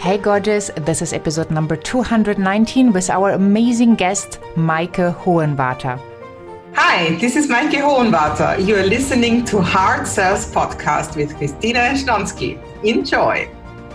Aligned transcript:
Hey, 0.00 0.18
gorgeous. 0.18 0.68
This 0.74 1.00
is 1.00 1.12
episode 1.12 1.52
number 1.52 1.76
219 1.76 2.92
with 2.92 3.08
our 3.08 3.30
amazing 3.30 3.94
guest, 3.94 4.40
Maike 4.56 5.14
Hohenwarter. 5.14 5.96
Hi, 6.74 7.14
this 7.20 7.36
is 7.36 7.46
Maike 7.46 7.80
Hohenwarter. 7.80 8.66
You 8.66 8.78
are 8.78 8.82
listening 8.82 9.44
to 9.44 9.62
Heart 9.62 10.08
Sales 10.08 10.52
Podcast 10.52 11.14
with 11.14 11.36
Christina 11.36 11.94
Schlonski. 11.94 12.58
Enjoy. 12.82 13.48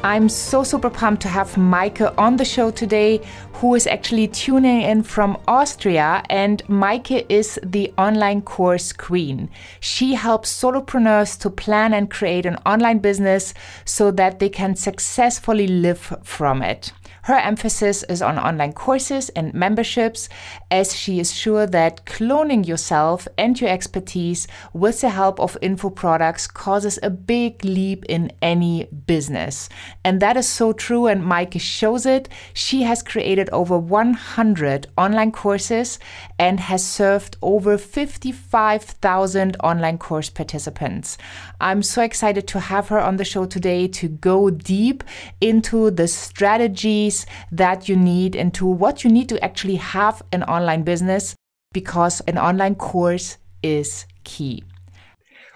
I'm 0.06 0.30
so 0.30 0.64
super 0.64 0.92
pumped 0.92 1.24
to 1.24 1.30
have 1.30 1.56
Maike 1.56 2.14
on 2.16 2.38
the 2.38 2.46
show 2.46 2.70
today, 2.70 3.22
who 3.54 3.74
is 3.74 3.88
actually 3.88 4.28
tuning 4.28 4.84
in 4.84 5.02
from 5.02 5.36
Austria. 5.48 6.22
And 6.30 6.64
Maike 6.66 7.26
is 7.28 7.60
the 7.64 7.92
online 7.98 8.44
course 8.44 8.94
queen. 8.94 9.50
She 9.80 10.14
helps 10.14 10.54
solopreneurs 10.54 11.40
to 11.40 11.50
plan 11.50 11.92
and 11.92 12.12
create 12.12 12.46
an 12.46 12.58
online 12.68 13.00
business 13.00 13.56
so 13.84 14.12
that 14.12 14.38
they 14.38 14.48
can 14.48 14.76
successfully 14.76 15.66
live 15.66 16.16
from 16.22 16.62
it. 16.62 16.92
Her 17.26 17.40
emphasis 17.40 18.04
is 18.04 18.22
on 18.22 18.38
online 18.38 18.74
courses 18.74 19.30
and 19.30 19.52
memberships, 19.52 20.30
as 20.70 20.96
she 20.96 21.20
is 21.20 21.34
sure 21.34 21.66
that 21.66 22.06
cloning 22.06 22.68
yourself 22.68 23.28
and 23.36 23.60
your 23.60 23.72
expertise 23.72 24.48
with 24.74 25.02
the 25.02 25.10
help 25.10 25.40
of 25.40 25.58
info 25.60 25.90
products 25.90 26.46
causes 26.46 27.00
a 27.02 27.10
big 27.10 27.66
leap 27.66 28.06
in 28.06 28.32
any 28.44 28.84
business. 29.08 29.70
And 30.04 30.22
that 30.22 30.38
is 30.38 30.48
so 30.48 30.72
true, 30.72 31.08
and 31.08 31.24
Maike 31.24 31.60
shows 31.60 32.06
it. 32.06 32.30
She 32.54 32.84
has 32.84 33.02
created 33.02 33.50
over 33.50 33.76
100 33.76 34.86
online 34.96 35.32
courses 35.32 35.98
and 36.38 36.60
has 36.60 36.86
served 36.86 37.38
over 37.42 37.80
55,000 37.80 39.58
online 39.64 39.98
course 39.98 40.30
participants. 40.30 41.18
I'm 41.60 41.82
so 41.82 42.04
excited 42.04 42.48
to 42.50 42.60
have 42.60 42.90
her 42.90 43.00
on 43.00 43.18
the 43.18 43.26
show 43.26 43.48
today 43.48 43.88
to 43.88 44.10
go 44.10 44.52
deep 44.52 45.04
into 45.42 45.90
the 45.90 46.08
strategies 46.08 47.15
that 47.52 47.88
you 47.88 47.96
need, 47.96 48.36
into 48.36 48.66
what 48.66 49.04
you 49.04 49.12
need 49.12 49.30
to 49.30 49.38
actually 49.44 49.76
have 49.76 50.22
an 50.32 50.44
online 50.44 50.84
business, 50.84 51.36
because 51.72 52.22
an 52.22 52.38
online 52.38 52.76
course 52.76 53.38
is 53.62 54.06
key. 54.24 54.64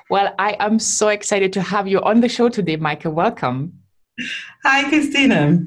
Well, 0.10 0.34
I 0.40 0.56
am 0.60 0.80
so 0.80 1.10
excited 1.10 1.54
to 1.54 1.62
have 1.62 1.88
you 1.88 2.02
on 2.02 2.22
the 2.22 2.30
show 2.30 2.50
today, 2.50 2.78
Maike. 2.78 3.12
Welcome. 3.12 3.74
Hi, 4.64 4.90
Christina. 4.90 5.60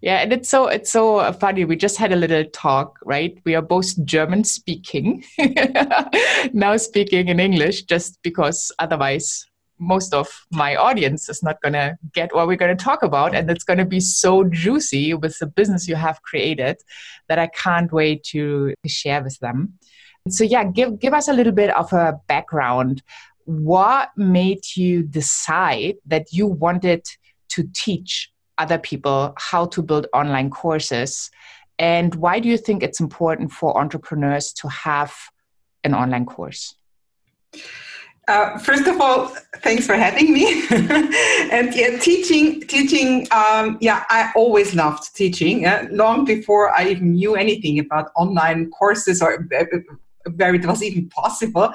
Yeah, 0.00 0.18
and 0.18 0.32
it's 0.32 0.48
so 0.48 0.66
it's 0.66 0.90
so 0.90 1.32
funny. 1.32 1.64
We 1.64 1.76
just 1.76 1.96
had 1.96 2.12
a 2.12 2.16
little 2.16 2.44
talk, 2.52 2.98
right? 3.04 3.38
We 3.44 3.54
are 3.54 3.62
both 3.62 4.02
German 4.04 4.44
speaking, 4.44 5.24
now 6.52 6.76
speaking 6.76 7.28
in 7.28 7.40
English, 7.40 7.84
just 7.84 8.22
because 8.22 8.70
otherwise 8.78 9.47
most 9.78 10.14
of 10.14 10.46
my 10.50 10.76
audience 10.76 11.28
is 11.28 11.42
not 11.42 11.60
going 11.62 11.72
to 11.72 11.96
get 12.12 12.34
what 12.34 12.46
we're 12.46 12.56
going 12.56 12.76
to 12.76 12.84
talk 12.84 13.02
about 13.02 13.34
and 13.34 13.50
it's 13.50 13.64
going 13.64 13.78
to 13.78 13.84
be 13.84 14.00
so 14.00 14.44
juicy 14.44 15.14
with 15.14 15.38
the 15.38 15.46
business 15.46 15.88
you 15.88 15.96
have 15.96 16.22
created 16.22 16.76
that 17.28 17.38
i 17.38 17.46
can't 17.48 17.92
wait 17.92 18.22
to 18.22 18.74
share 18.86 19.22
with 19.22 19.38
them. 19.40 19.74
So 20.28 20.44
yeah 20.44 20.64
give 20.64 20.98
give 20.98 21.14
us 21.14 21.28
a 21.28 21.32
little 21.32 21.52
bit 21.52 21.70
of 21.76 21.92
a 21.92 22.20
background. 22.26 23.02
What 23.44 24.10
made 24.16 24.60
you 24.76 25.02
decide 25.02 25.96
that 26.06 26.32
you 26.32 26.46
wanted 26.46 27.06
to 27.50 27.68
teach 27.74 28.30
other 28.58 28.78
people 28.78 29.32
how 29.38 29.66
to 29.66 29.82
build 29.82 30.06
online 30.12 30.50
courses? 30.50 31.30
And 31.78 32.14
why 32.16 32.40
do 32.40 32.48
you 32.48 32.58
think 32.58 32.82
it's 32.82 33.00
important 33.00 33.52
for 33.52 33.78
entrepreneurs 33.78 34.52
to 34.54 34.68
have 34.68 35.14
an 35.84 35.94
online 35.94 36.26
course 36.26 36.74
uh, 38.28 38.58
first 38.58 38.86
of 38.86 39.00
all, 39.00 39.34
thanks 39.56 39.86
for 39.86 39.94
having 39.94 40.32
me. 40.32 40.62
and 40.70 41.74
yeah, 41.74 41.98
teaching, 41.98 42.60
teaching. 42.60 43.26
Um, 43.30 43.78
yeah, 43.80 44.04
I 44.08 44.30
always 44.36 44.74
loved 44.74 45.14
teaching. 45.16 45.66
Long 45.90 46.24
before 46.24 46.70
I 46.78 46.88
even 46.88 47.14
knew 47.14 47.34
anything 47.34 47.78
about 47.78 48.10
online 48.16 48.70
courses 48.70 49.22
or 49.22 49.48
uh, 49.58 49.64
where 50.36 50.54
it 50.54 50.66
was 50.66 50.82
even 50.88 51.08
possible. 51.08 51.72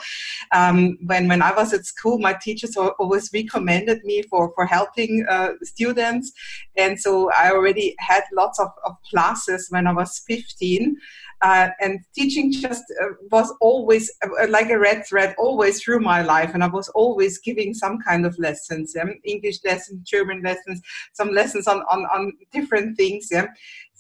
Um, 0.52 0.98
when 1.06 1.28
when 1.28 1.42
I 1.42 1.54
was 1.54 1.74
at 1.74 1.86
school, 1.86 2.20
my 2.20 2.34
teachers 2.34 2.76
always 2.78 3.30
recommended 3.34 4.04
me 4.04 4.24
for 4.24 4.52
for 4.56 4.66
helping 4.66 5.26
uh, 5.30 5.54
students, 5.64 6.32
and 6.76 7.00
so 7.00 7.32
I 7.32 7.52
already 7.52 7.96
had 8.00 8.24
lots 8.34 8.60
of, 8.60 8.70
of 8.86 8.96
classes 9.10 9.68
when 9.70 9.88
I 9.88 9.94
was 9.94 10.20
15. 10.28 10.98
Uh, 11.44 11.70
and 11.82 12.00
teaching 12.16 12.54
just 12.54 12.84
uh, 13.02 13.08
was 13.30 13.54
always 13.60 14.10
uh, 14.24 14.48
like 14.48 14.70
a 14.70 14.80
red 14.80 15.06
thread 15.06 15.36
always 15.38 15.84
through 15.84 16.00
my 16.00 16.22
life 16.22 16.52
and 16.54 16.64
i 16.64 16.68
was 16.68 16.88
always 16.90 17.38
giving 17.40 17.74
some 17.74 18.00
kind 18.00 18.26
of 18.26 18.38
lessons 18.40 18.94
yeah? 18.96 19.04
english 19.26 19.58
lessons 19.66 20.00
german 20.10 20.42
lessons 20.42 20.82
some 21.12 21.34
lessons 21.34 21.68
on, 21.68 21.82
on, 21.92 22.06
on 22.06 22.32
different 22.54 22.96
things 22.96 23.28
yeah? 23.30 23.48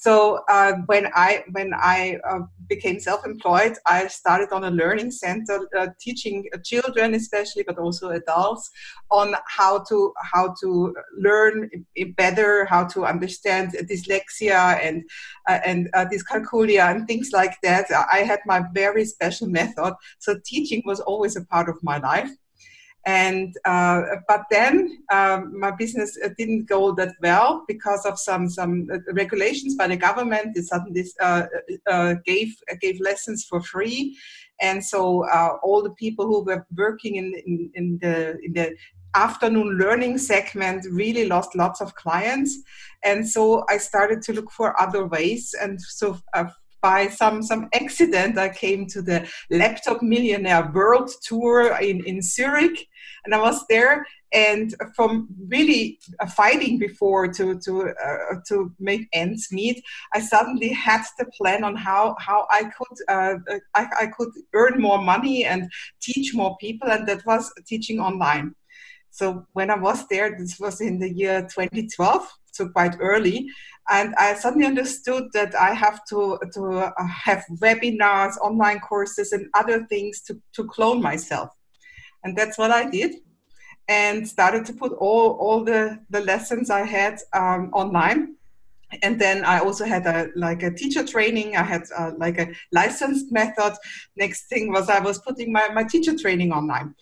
So 0.04 0.44
uh, 0.50 0.74
when 0.88 1.08
I 1.16 1.46
when 1.54 1.72
I 1.74 2.18
uh, 2.30 2.40
became 2.68 3.00
self-employed, 3.00 3.76
I 3.86 4.08
started 4.08 4.50
on 4.52 4.66
a 4.66 4.70
learning 4.70 5.12
center 5.12 5.66
uh, 5.80 5.88
teaching 5.98 6.50
children, 6.66 7.14
especially, 7.14 7.64
but 7.64 7.78
also 7.78 8.10
adults, 8.10 8.70
on 9.12 9.34
how 9.48 9.80
to 9.88 10.14
how 10.34 10.56
to 10.60 10.94
learn 11.18 11.70
better, 12.18 12.66
how 12.66 12.84
to 12.88 13.06
understand 13.06 13.78
dyslexia 13.90 14.78
and 14.86 15.04
uh, 15.48 15.60
and 15.64 15.90
uh, 15.94 16.06
dyscalculia 16.12 16.92
and 16.92 17.08
things 17.08 17.30
like 17.32 17.56
that. 17.64 17.86
I 18.12 18.24
had 18.24 18.42
my 18.46 18.62
very 18.74 19.06
special 19.06 19.48
method. 19.48 19.94
So 20.20 20.38
teaching 20.44 20.82
was 20.86 21.00
always 21.00 21.38
a 21.38 21.46
part 21.46 21.70
of 21.70 21.78
my 21.82 21.98
life 22.00 22.32
and 23.06 23.54
uh, 23.66 24.02
but 24.28 24.44
then 24.50 25.04
um, 25.12 25.60
my 25.60 25.72
business 25.72 26.18
uh, 26.24 26.30
didn't 26.38 26.66
go 26.66 26.94
that 26.96 27.14
well 27.22 27.64
because 27.68 28.06
of 28.06 28.18
some 28.18 28.50
some 28.50 28.88
uh, 28.94 28.98
regulations 29.14 29.76
by 29.76 29.88
the 29.88 29.98
government. 29.98 30.56
They 30.56 30.62
suddenly 30.62 31.06
uh, 31.20 31.44
uh, 31.90 32.16
gave 32.26 32.56
gave 32.80 33.00
lessons 33.02 33.44
for 33.44 33.62
free, 33.62 34.18
and 34.62 34.84
so 34.84 35.26
uh, 35.28 35.58
all 35.64 35.84
the 35.84 35.92
people 35.92 36.26
who 36.26 36.44
were 36.44 36.66
working 36.78 37.16
in, 37.16 37.34
in, 37.46 37.72
in 37.76 38.00
the 38.02 38.38
in 38.44 38.54
the 38.54 38.76
afternoon 39.16 39.78
learning 39.78 40.18
segment 40.18 40.86
really 40.90 41.26
lost 41.26 41.56
lots 41.56 41.82
of 41.82 41.94
clients. 41.96 42.58
And 43.04 43.28
so 43.28 43.64
i 43.70 43.78
started 43.78 44.22
to 44.24 44.34
look 44.34 44.52
for 44.52 44.80
other 44.82 45.06
ways. 45.06 45.54
And 45.62 45.80
so 45.80 46.18
uh, 46.34 46.46
by 46.84 47.08
some 47.08 47.42
some 47.42 47.70
accident 47.74 48.38
i 48.38 48.50
came 48.50 48.86
to 48.86 49.02
the 49.02 49.26
laptop 49.50 50.04
millionaire 50.04 50.70
world 50.76 51.10
tour 51.28 51.76
in 51.82 52.06
in 52.06 52.22
zurich 52.22 52.88
and 53.26 53.34
i 53.34 53.40
was 53.40 53.66
there. 53.70 54.06
And 54.36 54.74
from 54.96 55.28
really 55.48 56.00
fighting 56.36 56.80
before 56.80 57.28
to 57.34 57.60
to 57.66 57.94
uh, 58.06 58.36
to 58.48 58.74
make 58.80 59.08
ends 59.14 59.50
meet 59.52 59.78
i 60.16 60.20
suddenly 60.20 60.70
had 60.70 61.04
the 61.20 61.26
plan 61.38 61.64
on 61.64 61.76
how 61.76 62.16
how 62.20 62.48
i 62.50 62.64
could 62.76 62.98
uh, 63.16 63.36
I, 63.76 63.84
I 64.02 64.06
could 64.08 64.34
earn 64.54 64.82
more 64.82 65.02
money 65.14 65.46
and 65.46 65.72
teach 66.02 66.34
more 66.34 66.58
people 66.58 66.90
and 66.90 67.08
that 67.08 67.26
was 67.28 67.54
teaching 67.68 68.00
online. 68.00 68.56
So 69.12 69.46
when 69.54 69.70
i 69.70 69.78
was 69.78 70.08
there 70.08 70.36
this 70.40 70.60
was 70.60 70.82
in 70.82 70.98
the 71.00 71.12
year 71.14 71.42
2012 71.42 72.28
so 72.54 72.70
quite 72.70 72.96
early 73.00 73.48
and 73.90 74.16
I 74.16 74.34
suddenly 74.36 74.66
understood 74.66 75.32
that 75.34 75.56
I 75.56 75.74
have 75.74 76.06
to 76.06 76.40
to 76.54 76.70
uh, 76.72 77.08
have 77.08 77.44
webinars, 77.62 78.38
online 78.38 78.80
courses, 78.80 79.34
and 79.34 79.48
other 79.54 79.86
things 79.88 80.22
to 80.22 80.40
to 80.54 80.66
clone 80.66 81.02
myself, 81.02 81.50
and 82.24 82.38
that's 82.38 82.58
what 82.58 82.72
I 82.72 82.90
did, 82.90 83.16
and 83.88 84.28
started 84.28 84.66
to 84.66 84.74
put 84.74 84.94
all 84.94 85.32
all 85.32 85.64
the 85.64 86.00
the 86.10 86.22
lessons 86.22 86.70
I 86.70 86.86
had 86.86 87.20
um, 87.34 87.70
online. 87.74 88.36
And 89.02 89.20
then 89.20 89.44
I 89.44 89.58
also 89.58 89.86
had 89.86 90.06
a 90.06 90.28
like 90.36 90.62
a 90.62 90.72
teacher 90.72 91.04
training. 91.04 91.58
I 91.58 91.64
had 91.64 91.84
uh, 91.98 92.12
like 92.18 92.38
a 92.38 92.54
licensed 92.72 93.32
method. 93.32 93.74
Next 94.16 94.50
thing 94.50 94.72
was 94.72 94.88
I 94.88 95.00
was 95.00 95.18
putting 95.18 95.52
my, 95.52 95.68
my 95.74 95.84
teacher 95.84 96.16
training 96.16 96.52
online 96.52 96.94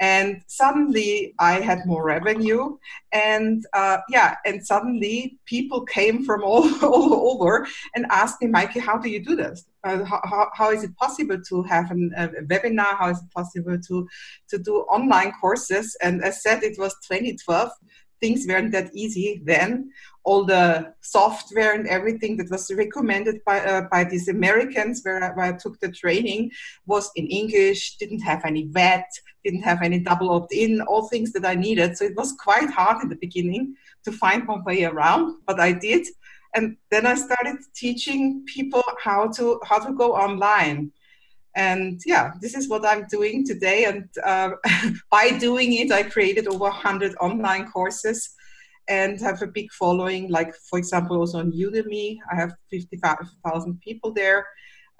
and 0.00 0.42
suddenly 0.46 1.34
I 1.38 1.60
had 1.60 1.84
more 1.84 2.02
revenue, 2.04 2.78
and 3.12 3.64
uh, 3.74 3.98
yeah, 4.08 4.36
and 4.46 4.66
suddenly 4.66 5.38
people 5.44 5.84
came 5.84 6.24
from 6.24 6.42
all, 6.42 6.64
all 6.84 7.32
over 7.32 7.66
and 7.94 8.06
asked 8.10 8.40
me, 8.40 8.48
Maike, 8.48 8.80
how 8.80 8.96
do 8.96 9.10
you 9.10 9.22
do 9.22 9.36
this? 9.36 9.66
Uh, 9.84 10.02
how, 10.04 10.48
how 10.54 10.70
is 10.70 10.82
it 10.84 10.96
possible 10.96 11.38
to 11.48 11.62
have 11.64 11.90
an, 11.90 12.12
a 12.16 12.28
webinar? 12.28 12.96
How 12.98 13.10
is 13.10 13.18
it 13.18 13.30
possible 13.30 13.78
to 13.78 14.08
to 14.48 14.58
do 14.58 14.78
online 14.96 15.32
courses? 15.40 15.96
And 16.02 16.24
I 16.24 16.30
said 16.30 16.62
it 16.62 16.78
was 16.78 16.94
2012. 17.08 17.70
Things 18.20 18.46
weren't 18.46 18.72
that 18.72 18.90
easy 18.94 19.40
then 19.44 19.90
all 20.24 20.44
the 20.44 20.92
software 21.00 21.74
and 21.74 21.86
everything 21.86 22.36
that 22.36 22.50
was 22.50 22.70
recommended 22.70 23.42
by 23.44 23.60
uh, 23.60 23.82
by 23.90 24.04
these 24.04 24.28
Americans 24.28 25.00
where 25.02 25.22
I, 25.24 25.30
where 25.34 25.46
I 25.46 25.52
took 25.56 25.80
the 25.80 25.90
training 25.90 26.50
was 26.86 27.10
in 27.16 27.26
English, 27.26 27.96
didn't 27.96 28.20
have 28.20 28.44
any 28.44 28.66
VAT, 28.66 29.08
didn't 29.44 29.62
have 29.62 29.82
any 29.82 29.98
double 30.00 30.30
opt-in, 30.30 30.80
all 30.82 31.08
things 31.08 31.32
that 31.32 31.44
I 31.44 31.54
needed. 31.54 31.96
So 31.96 32.04
it 32.04 32.16
was 32.16 32.32
quite 32.32 32.70
hard 32.70 33.02
in 33.02 33.08
the 33.08 33.16
beginning 33.16 33.74
to 34.04 34.12
find 34.12 34.46
my 34.46 34.58
way 34.60 34.84
around, 34.84 35.36
but 35.46 35.60
I 35.60 35.72
did. 35.72 36.06
And 36.54 36.76
then 36.90 37.06
I 37.06 37.14
started 37.14 37.56
teaching 37.74 38.44
people 38.46 38.82
how 39.02 39.28
to 39.36 39.60
how 39.64 39.78
to 39.78 39.92
go 39.92 40.14
online. 40.14 40.92
And 41.56 42.00
yeah, 42.06 42.32
this 42.40 42.54
is 42.54 42.68
what 42.68 42.86
I'm 42.86 43.06
doing 43.06 43.46
today. 43.46 43.84
And 43.84 44.08
uh, 44.24 44.50
by 45.10 45.30
doing 45.30 45.74
it, 45.74 45.92
I 45.92 46.02
created 46.04 46.46
over 46.46 46.64
100 46.64 47.14
online 47.20 47.70
courses 47.70 48.34
and 48.88 49.20
have 49.20 49.40
a 49.42 49.46
big 49.46 49.70
following. 49.72 50.28
Like, 50.30 50.54
for 50.68 50.78
example, 50.78 51.16
also 51.16 51.38
on 51.38 51.52
Udemy, 51.52 52.18
I 52.30 52.36
have 52.36 52.52
55,000 52.70 53.80
people 53.80 54.12
there. 54.12 54.46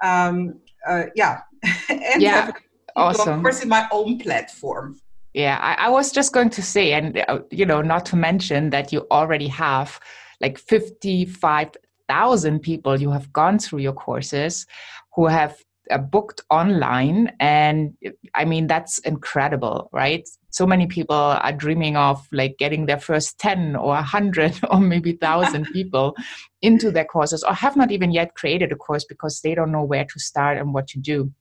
Um, 0.02 0.60
uh, 0.86 1.04
yeah. 1.14 1.40
and 1.88 2.22
yeah. 2.22 2.52
Awesome. 2.96 3.38
Of 3.38 3.42
course, 3.42 3.62
in 3.62 3.68
my 3.68 3.86
own 3.90 4.18
platform. 4.18 5.00
Yeah, 5.32 5.58
I, 5.60 5.86
I 5.86 5.88
was 5.90 6.10
just 6.10 6.32
going 6.32 6.50
to 6.50 6.62
say, 6.62 6.92
and 6.92 7.24
uh, 7.28 7.40
you 7.50 7.64
know, 7.64 7.82
not 7.82 8.04
to 8.06 8.16
mention 8.16 8.70
that 8.70 8.92
you 8.92 9.06
already 9.10 9.48
have 9.48 10.00
like 10.40 10.58
55,000 10.58 12.60
people 12.60 13.00
you 13.00 13.10
have 13.10 13.32
gone 13.32 13.58
through 13.58 13.80
your 13.80 13.92
courses 13.92 14.66
who 15.14 15.26
have 15.26 15.56
uh, 15.90 15.98
booked 15.98 16.40
online 16.50 17.32
and 17.40 17.94
i 18.34 18.44
mean 18.44 18.66
that's 18.66 18.98
incredible 18.98 19.88
right 19.92 20.28
so 20.50 20.66
many 20.66 20.86
people 20.86 21.16
are 21.16 21.52
dreaming 21.52 21.96
of 21.96 22.26
like 22.32 22.56
getting 22.58 22.86
their 22.86 22.98
first 22.98 23.38
10 23.38 23.76
or 23.76 23.88
100 23.88 24.60
or 24.70 24.80
maybe 24.80 25.12
1000 25.12 25.64
people 25.72 26.14
into 26.62 26.90
their 26.90 27.04
courses 27.04 27.42
or 27.42 27.54
have 27.54 27.76
not 27.76 27.90
even 27.90 28.12
yet 28.12 28.34
created 28.34 28.72
a 28.72 28.76
course 28.76 29.04
because 29.04 29.40
they 29.40 29.54
don't 29.54 29.72
know 29.72 29.84
where 29.84 30.04
to 30.04 30.20
start 30.20 30.58
and 30.58 30.72
what 30.72 30.86
to 30.86 30.98
do 30.98 31.32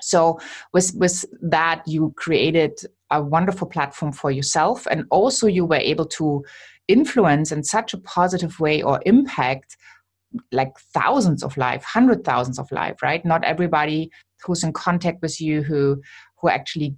so 0.00 0.38
with 0.72 0.92
with 0.96 1.24
that 1.42 1.82
you 1.86 2.12
created 2.16 2.80
a 3.10 3.22
wonderful 3.22 3.66
platform 3.66 4.12
for 4.12 4.30
yourself 4.30 4.86
and 4.90 5.04
also 5.10 5.46
you 5.46 5.64
were 5.64 5.76
able 5.76 6.04
to 6.04 6.44
influence 6.88 7.52
in 7.52 7.62
such 7.62 7.94
a 7.94 7.98
positive 7.98 8.58
way 8.60 8.82
or 8.82 9.00
impact 9.06 9.76
like 10.52 10.78
thousands 10.92 11.42
of 11.42 11.56
life 11.56 11.82
hundred 11.84 12.24
thousands 12.24 12.58
of 12.58 12.70
life 12.72 12.96
right? 13.02 13.24
Not 13.24 13.44
everybody 13.44 14.10
who's 14.44 14.62
in 14.62 14.72
contact 14.72 15.22
with 15.22 15.40
you 15.40 15.62
who 15.62 16.02
who 16.40 16.48
actually 16.48 16.94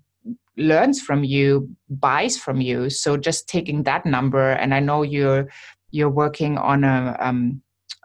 learns 0.56 1.01
from 1.01 1.23
you 1.25 1.69
buys 1.89 2.37
from 2.37 2.61
you. 2.61 2.91
So 2.91 3.17
just 3.17 3.49
taking 3.49 3.85
that 3.85 4.05
number 4.05 4.51
and 4.51 4.75
i 4.75 4.81
know 4.81 5.03
you're 5.03 5.49
you're 5.91 6.11
working 6.11 6.59
on 6.59 6.85
a 6.85 7.17
um, 7.21 7.62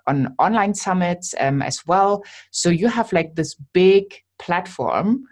on 0.08 0.36
online 0.40 0.74
summits 0.74 1.34
um, 1.40 1.62
as 1.62 1.86
well. 1.88 2.24
So 2.52 2.70
you 2.70 2.88
have 2.88 3.12
like 3.14 3.36
this 3.36 3.56
big 3.74 4.23
platform 4.40 5.24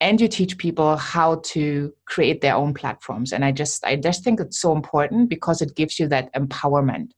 and 0.00 0.20
you 0.20 0.26
teach 0.26 0.58
people 0.58 0.96
how 0.96 1.36
to 1.44 1.92
create 2.06 2.40
their 2.40 2.56
own 2.56 2.74
platforms. 2.74 3.32
And 3.32 3.44
i 3.44 3.52
just 3.52 3.84
i 3.84 3.96
just 3.96 4.24
think 4.24 4.40
it's 4.40 4.60
so 4.60 4.72
important 4.72 5.28
because 5.28 5.62
it 5.62 5.76
gives 5.76 5.98
you 5.98 6.08
that 6.08 6.32
empowerment 6.34 7.10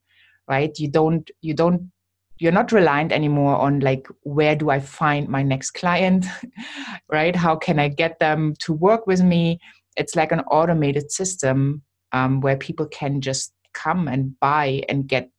right? 0.49 0.79
You 0.79 0.89
don't 0.89 1.31
you 1.41 1.55
don't 1.55 1.91
you're 2.39 2.53
not 2.53 2.73
reliant 2.73 3.13
anymore 3.13 3.57
on 3.57 3.79
like 3.79 4.09
where 4.23 4.57
do 4.57 4.69
i 4.69 4.81
find 4.81 5.29
my 5.29 5.43
next 5.43 5.71
client 5.73 6.27
right? 7.11 7.37
How 7.37 7.57
can 7.57 7.79
i 7.79 7.89
get 7.89 8.19
them 8.19 8.55
to 8.61 8.73
work 8.73 9.07
with 9.07 9.23
me? 9.23 9.59
It's 9.97 10.17
like 10.17 10.33
an 10.33 10.41
automated 10.41 11.13
system 11.13 11.83
um, 12.13 12.41
where 12.41 12.57
people 12.57 12.87
can 12.87 13.21
just 13.21 13.53
come 13.73 14.09
and 14.09 14.39
buy 14.41 14.83
and 14.89 15.07
get 15.07 15.31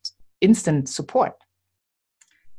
instant 0.41 0.89
support 0.89 1.33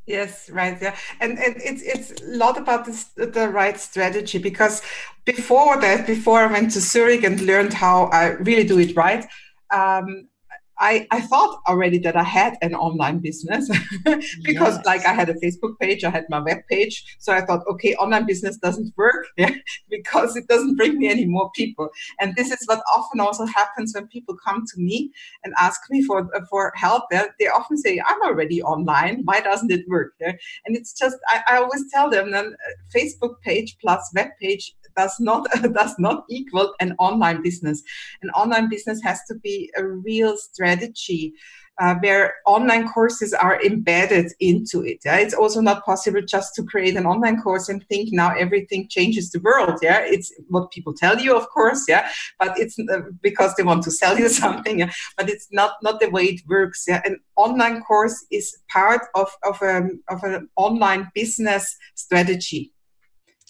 Yes, 0.07 0.49
right. 0.51 0.81
Yeah, 0.81 0.97
and, 1.21 1.37
and 1.39 1.57
it's 1.59 1.83
it's 1.83 2.23
a 2.23 2.37
lot 2.37 2.57
about 2.57 2.85
this, 2.87 3.05
the 3.17 3.49
right 3.49 3.79
strategy 3.79 4.39
because 4.39 4.81
before 5.25 5.81
that, 5.81 6.07
before 6.07 6.41
I 6.41 6.47
went 6.53 6.71
to 6.73 6.81
Zurich 6.81 7.25
and 7.25 7.41
learned 7.41 7.73
how 7.73 8.05
I 8.07 8.29
really 8.35 8.63
do 8.65 8.79
it 8.79 8.95
right, 8.97 9.27
um, 9.73 10.29
I, 10.79 11.07
I 11.11 11.21
thought 11.21 11.61
already 11.69 11.99
that 11.99 12.17
I 12.17 12.23
had 12.23 12.57
an 12.63 12.75
online 12.75 13.19
business 13.19 13.69
because 14.05 14.77
yes. 14.77 14.85
like 14.85 15.07
I 15.07 15.13
had 15.13 15.29
a 15.29 15.35
Facebook 15.35 15.79
page, 15.81 16.05
I 16.05 16.11
had 16.11 16.27
my 16.29 16.41
web 16.41 16.59
page. 16.71 17.17
So 17.19 17.33
I 17.33 17.41
thought, 17.41 17.63
okay, 17.69 17.95
online 17.95 18.27
business 18.27 18.57
doesn't 18.57 18.93
work 18.97 19.27
yeah, 19.37 19.51
because 19.89 20.37
it 20.37 20.49
doesn't 20.49 20.77
bring 20.77 20.99
me 20.99 21.09
any 21.09 21.25
more 21.25 21.51
people. 21.55 21.89
And 22.21 22.35
this 22.37 22.51
is 22.51 22.63
what 22.67 22.83
often 22.95 23.21
also 23.21 23.47
happens 23.47 23.95
when 23.95 24.07
people 24.09 24.37
come 24.37 24.65
to 24.67 24.81
me 24.81 25.11
and 25.45 25.55
ask 25.59 25.81
me 25.91 26.03
for, 26.03 26.29
for 26.51 26.73
help. 26.77 27.05
Yeah, 27.11 27.27
they 27.41 27.47
often 27.49 27.79
say, 27.79 28.01
I'm 28.07 28.23
already 28.23 28.63
online. 28.63 29.23
Why 29.25 29.41
doesn't 29.41 29.71
it 29.71 29.89
work? 29.89 30.13
Yeah? 30.21 30.33
And 30.67 30.77
it's 30.77 30.93
just, 30.93 31.17
I, 31.29 31.43
I 31.49 31.57
always 31.59 31.85
tell 31.93 32.11
them 32.11 32.33
that 32.33 32.47
uh, 32.47 32.51
Facebook 32.95 33.41
page 33.41 33.77
plus 33.81 34.11
web 34.15 34.29
page 34.41 34.75
does 34.97 35.15
not 35.21 35.47
does 35.75 35.95
not 35.99 36.25
equal 36.29 36.75
an 36.81 36.95
online 36.99 37.43
business. 37.43 37.83
An 38.23 38.31
online 38.31 38.69
business 38.69 39.01
has 39.03 39.21
to 39.29 39.35
be 39.35 39.71
a 39.77 39.85
real 39.85 40.37
strategy. 40.67 41.35
Uh, 41.79 41.95
where 42.01 42.37
online 42.47 42.89
courses 42.89 43.35
are 43.35 43.63
embedded 43.63 44.33
into 44.41 44.83
it. 44.83 44.99
Yeah? 45.05 45.17
It's 45.17 45.35
also 45.35 45.61
not 45.61 45.85
possible 45.85 46.23
just 46.23 46.55
to 46.55 46.63
create 46.63 46.97
an 46.97 47.05
online 47.05 47.43
course 47.43 47.69
and 47.69 47.87
think 47.89 48.15
now 48.15 48.35
everything 48.35 48.89
changes 48.89 49.31
the 49.31 49.41
world. 49.41 49.81
Yeah, 49.83 49.99
it's 50.01 50.33
what 50.49 50.71
people 50.71 50.95
tell 50.95 51.21
you, 51.21 51.37
of 51.37 51.47
course. 51.51 51.85
Yeah, 51.87 52.09
but 52.39 52.59
it's 52.59 52.79
uh, 52.79 53.01
because 53.21 53.55
they 53.57 53.63
want 53.63 53.83
to 53.83 53.91
sell 53.91 54.19
you 54.19 54.29
something. 54.43 54.79
Yeah? 54.79 54.91
But 55.19 55.29
it's 55.29 55.49
not 55.53 55.73
not 55.83 56.01
the 56.01 56.09
way 56.09 56.25
it 56.25 56.41
works. 56.49 56.87
Yeah, 56.89 57.03
an 57.05 57.21
online 57.37 57.83
course 57.83 58.25
is 58.31 58.57
part 58.73 59.03
of 59.15 59.29
of, 59.45 59.61
um, 59.61 60.03
of 60.09 60.23
an 60.23 60.49
online 60.57 61.11
business 61.15 61.77
strategy. 61.95 62.73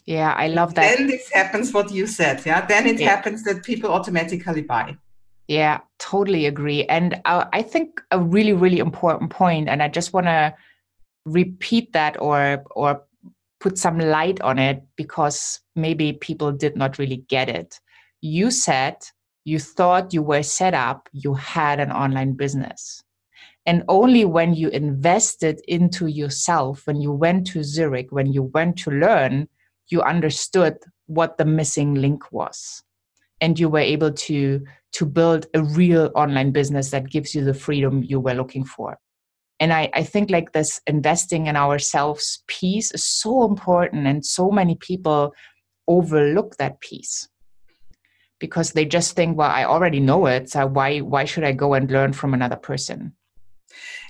Yeah, 0.05 0.33
I 0.33 0.49
love 0.49 0.75
that. 0.75 0.97
Then 0.97 1.07
this 1.07 1.31
happens 1.33 1.73
what 1.73 1.93
you 1.93 2.09
said. 2.09 2.45
Yeah, 2.45 2.67
then 2.67 2.89
it 2.89 2.99
yeah. 2.99 3.11
happens 3.15 3.45
that 3.45 3.63
people 3.63 3.93
automatically 3.93 4.63
buy. 4.63 4.97
Yeah, 5.49 5.81
totally 5.99 6.47
agree. 6.47 6.85
And 6.87 7.21
uh, 7.25 7.47
I 7.53 7.63
think 7.63 8.01
a 8.11 8.21
really, 8.21 8.53
really 8.53 8.79
important 8.79 9.31
point, 9.31 9.69
and 9.69 9.83
I 9.83 9.89
just 9.89 10.13
want 10.13 10.27
to 10.27 10.55
repeat 11.25 11.93
that 11.93 12.21
or 12.21 12.65
or 12.75 13.03
put 13.61 13.79
some 13.79 13.99
light 13.99 14.41
on 14.43 14.59
it 14.59 14.83
because 14.97 15.61
maybe 15.75 16.13
people 16.13 16.53
did 16.53 16.77
not 16.77 16.99
really 16.99 17.25
get 17.29 17.49
it. 17.49 17.81
You 18.21 18.51
said 18.51 18.97
you 19.45 19.61
thought 19.61 20.13
you 20.13 20.23
were 20.23 20.43
set 20.43 20.75
up, 20.75 21.09
you 21.13 21.35
had 21.35 21.79
an 21.79 21.93
online 21.93 22.33
business. 22.33 23.03
And 23.65 23.85
only 23.89 24.25
when 24.25 24.55
you 24.55 24.69
invested 24.69 25.61
into 25.69 26.07
yourself, 26.07 26.83
when 26.87 27.01
you 27.01 27.13
went 27.13 27.47
to 27.49 27.63
Zurich, 27.63 28.09
when 28.11 28.33
you 28.33 28.43
went 28.43 28.77
to 28.79 28.91
learn, 28.91 29.49
you 29.89 30.03
understood 30.03 30.77
what 31.07 31.39
the 31.39 31.45
missing 31.45 31.95
link 31.95 32.33
was 32.33 32.83
and 33.41 33.59
you 33.59 33.69
were 33.69 33.79
able 33.79 34.13
to 34.13 34.65
to 34.97 35.05
build 35.05 35.47
a 35.53 35.63
real 35.63 36.11
online 36.15 36.53
business 36.53 36.91
that 36.91 37.11
gives 37.11 37.35
you 37.35 37.45
the 37.45 37.53
freedom 37.53 38.03
you 38.03 38.19
were 38.19 38.33
looking 38.33 38.65
for. 38.65 38.99
And 39.61 39.73
I, 39.73 39.91
I 39.93 40.03
think 40.03 40.31
like 40.31 40.53
this 40.53 40.81
investing 40.87 41.47
in 41.49 41.57
ourselves 41.57 42.43
piece 42.47 42.93
is 42.93 43.05
so 43.05 43.45
important 43.45 44.07
and 44.07 44.25
so 44.25 44.51
many 44.51 44.75
people 44.75 45.35
overlook 45.87 46.57
that 46.57 46.81
piece 46.81 47.29
because 48.39 48.73
they 48.73 48.85
just 48.85 49.15
think 49.15 49.39
well 49.39 49.51
i 49.51 49.65
already 49.65 50.01
know 50.01 50.27
it 50.27 50.51
so 50.51 50.67
why 50.67 50.99
why 50.99 51.25
should 51.25 51.45
i 51.45 51.53
go 51.53 51.75
and 51.75 51.91
learn 51.91 52.13
from 52.13 52.35
another 52.35 52.57
person 52.57 53.15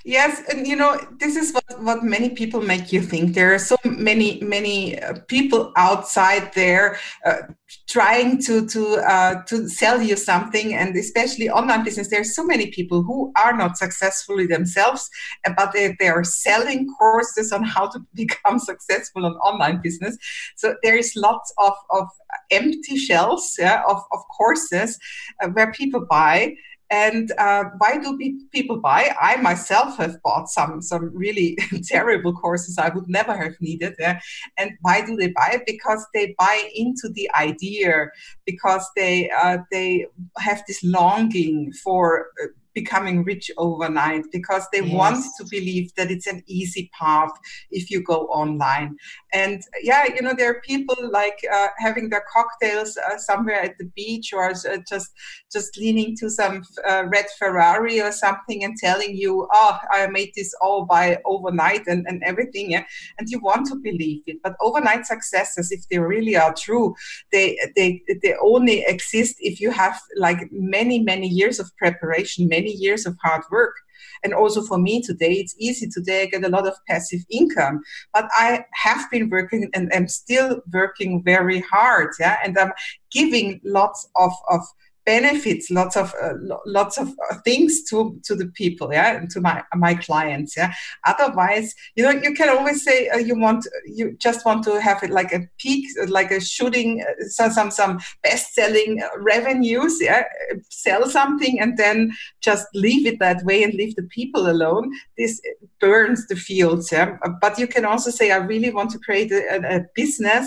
Yes, 0.07 0.41
and 0.49 0.65
you 0.65 0.77
know 0.77 0.97
this 1.19 1.35
is 1.35 1.51
what 1.51 1.81
what 1.81 2.03
many 2.03 2.29
people 2.29 2.61
make 2.61 2.93
you 2.93 3.01
think. 3.01 3.33
There 3.33 3.53
are 3.53 3.59
so 3.59 3.75
many 3.83 4.39
many 4.41 4.97
uh, 4.97 5.15
people 5.27 5.73
outside 5.75 6.53
there 6.53 6.97
uh, 7.25 7.41
trying 7.89 8.41
to 8.43 8.65
to 8.67 8.95
uh, 8.97 9.43
to 9.49 9.67
sell 9.67 10.01
you 10.01 10.15
something, 10.15 10.73
and 10.73 10.95
especially 10.95 11.49
online 11.49 11.83
business. 11.83 12.09
There 12.09 12.21
are 12.21 12.33
so 12.39 12.45
many 12.45 12.67
people 12.71 13.03
who 13.03 13.33
are 13.35 13.51
not 13.51 13.77
successfully 13.77 14.47
themselves, 14.47 15.09
but 15.57 15.73
they, 15.73 15.93
they 15.99 16.07
are 16.07 16.23
selling 16.23 16.87
courses 16.97 17.51
on 17.51 17.63
how 17.63 17.87
to 17.89 17.99
become 18.13 18.59
successful 18.59 19.25
on 19.25 19.33
online 19.33 19.81
business. 19.81 20.17
So 20.55 20.75
there 20.83 20.95
is 20.97 21.17
lots 21.17 21.53
of 21.57 21.73
of 21.89 22.07
empty 22.51 22.97
shelves 22.97 23.57
yeah, 23.59 23.83
of 23.89 23.97
of 24.13 24.19
courses 24.37 24.97
uh, 25.43 25.49
where 25.49 25.73
people 25.73 26.05
buy 26.09 26.55
and 26.89 27.31
uh, 27.37 27.65
why 27.77 27.97
do 27.97 28.17
people 28.51 28.77
buy? 28.77 29.13
I 29.21 29.37
myself 29.37 29.97
have 29.97 30.21
bought 30.23 30.49
some 30.49 30.81
some 30.81 31.11
really 31.13 31.57
terrible 31.83 32.33
courses 32.33 32.77
I 32.77 32.89
would 32.89 33.09
never 33.09 33.35
have 33.35 33.55
needed. 33.59 33.95
Yeah? 33.99 34.19
And 34.57 34.71
why 34.81 35.05
do 35.05 35.15
they 35.15 35.27
buy? 35.27 35.51
It? 35.53 35.63
Because 35.65 36.05
they 36.13 36.33
buy 36.37 36.69
into 36.73 37.09
the 37.13 37.29
idea, 37.37 38.07
because 38.45 38.87
they 38.95 39.29
uh, 39.29 39.59
they 39.71 40.07
have 40.37 40.63
this 40.67 40.83
longing 40.83 41.73
for 41.73 42.27
uh, 42.43 42.47
becoming 42.81 43.23
rich 43.23 43.49
overnight 43.57 44.25
because 44.31 44.63
they 44.71 44.83
yes. 44.83 44.93
want 44.99 45.25
to 45.37 45.43
believe 45.49 45.87
that 45.95 46.11
it's 46.11 46.27
an 46.27 46.43
easy 46.45 46.83
path 46.99 47.33
if 47.71 47.89
you 47.91 47.99
go 48.13 48.19
online. 48.41 48.95
And 49.33 49.59
yeah, 49.81 50.03
you 50.15 50.21
know, 50.21 50.35
there 50.37 50.51
are 50.51 50.61
people 50.61 50.99
like 51.11 51.39
uh, 51.57 51.69
having 51.85 52.09
their 52.09 52.25
cocktails 52.35 52.91
uh, 52.97 53.17
somewhere 53.17 53.61
at 53.67 53.77
the 53.79 53.89
beach 53.95 54.27
or 54.33 54.51
uh, 54.51 54.77
just 54.87 55.09
just 55.51 55.77
leaning 55.77 56.15
to 56.17 56.29
some 56.29 56.55
uh, 56.89 57.03
red 57.15 57.25
Ferrari 57.39 57.99
or 58.01 58.11
something 58.11 58.63
and 58.63 58.77
telling 58.77 59.15
you, 59.15 59.47
oh, 59.51 59.77
I 59.91 60.07
made 60.07 60.31
this 60.35 60.53
all 60.61 60.85
by 60.85 61.17
overnight 61.25 61.87
and, 61.87 62.05
and 62.07 62.21
everything. 62.23 62.71
Yeah? 62.71 62.83
And 63.17 63.27
you 63.29 63.39
want 63.39 63.67
to 63.67 63.75
believe 63.75 64.21
it. 64.27 64.37
But 64.43 64.55
overnight 64.61 65.05
successes, 65.05 65.71
if 65.71 65.87
they 65.89 65.99
really 65.99 66.35
are 66.35 66.53
true, 66.53 66.95
they, 67.31 67.57
they, 67.75 68.01
they 68.21 68.35
only 68.41 68.83
exist 68.87 69.35
if 69.39 69.59
you 69.59 69.71
have 69.71 69.99
like 70.15 70.39
many, 70.51 70.99
many 70.99 71.27
years 71.27 71.59
of 71.59 71.75
preparation, 71.77 72.47
many 72.47 72.66
many 72.67 72.77
years 72.77 73.05
of 73.05 73.17
hard 73.23 73.43
work. 73.51 73.75
And 74.23 74.33
also 74.33 74.61
for 74.61 74.77
me 74.77 75.01
today, 75.01 75.33
it's 75.33 75.55
easy 75.59 75.87
today. 75.87 76.23
I 76.23 76.25
get 76.25 76.43
a 76.43 76.49
lot 76.49 76.67
of 76.67 76.73
passive 76.87 77.21
income, 77.29 77.81
but 78.13 78.27
I 78.33 78.65
have 78.73 79.09
been 79.11 79.29
working 79.29 79.69
and 79.73 79.93
am 79.93 80.07
still 80.07 80.61
working 80.73 81.23
very 81.23 81.61
hard. 81.61 82.09
Yeah. 82.19 82.37
And 82.43 82.57
I'm 82.57 82.71
giving 83.11 83.61
lots 83.63 84.09
of, 84.15 84.31
of 84.49 84.61
benefits 85.07 85.71
lots 85.71 85.95
of 85.95 86.13
uh, 86.21 86.33
lots 86.65 86.97
of 86.97 87.07
uh, 87.07 87.35
things 87.45 87.83
to 87.89 88.19
to 88.25 88.35
the 88.35 88.47
people 88.61 88.89
yeah 88.91 89.15
and 89.15 89.29
to 89.29 89.39
my 89.39 89.63
my 89.75 89.93
clients 89.95 90.55
yeah. 90.57 90.73
Otherwise 91.11 91.73
you 91.95 92.03
know 92.03 92.11
you 92.25 92.33
can 92.33 92.49
always 92.49 92.83
say 92.83 93.07
uh, 93.09 93.17
you 93.29 93.35
want 93.45 93.65
you 93.85 94.05
just 94.27 94.45
want 94.45 94.61
to 94.65 94.73
have 94.87 95.01
it 95.05 95.11
like 95.19 95.31
a 95.31 95.41
peak 95.63 95.83
like 96.09 96.31
a 96.31 96.41
shooting 96.41 96.89
uh, 97.07 97.23
some 97.37 97.51
some, 97.51 97.71
some 97.71 97.93
best 98.21 98.53
selling 98.53 99.01
revenues 99.33 99.97
yeah 100.01 100.23
sell 100.69 101.03
something 101.09 101.55
and 101.61 101.77
then 101.77 102.11
just 102.41 102.67
leave 102.73 103.07
it 103.07 103.17
that 103.19 103.39
way 103.45 103.63
and 103.63 103.73
leave 103.73 103.95
the 103.95 104.09
people 104.17 104.43
alone. 104.49 104.85
This 105.17 105.41
burns 105.79 106.27
the 106.27 106.35
fields 106.35 106.91
yeah. 106.91 107.17
But 107.41 107.57
you 107.61 107.67
can 107.67 107.85
also 107.85 108.11
say 108.11 108.31
i 108.31 108.37
really 108.53 108.71
want 108.77 108.89
to 108.91 108.99
create 109.07 109.31
a, 109.31 109.77
a 109.77 109.79
business 109.95 110.45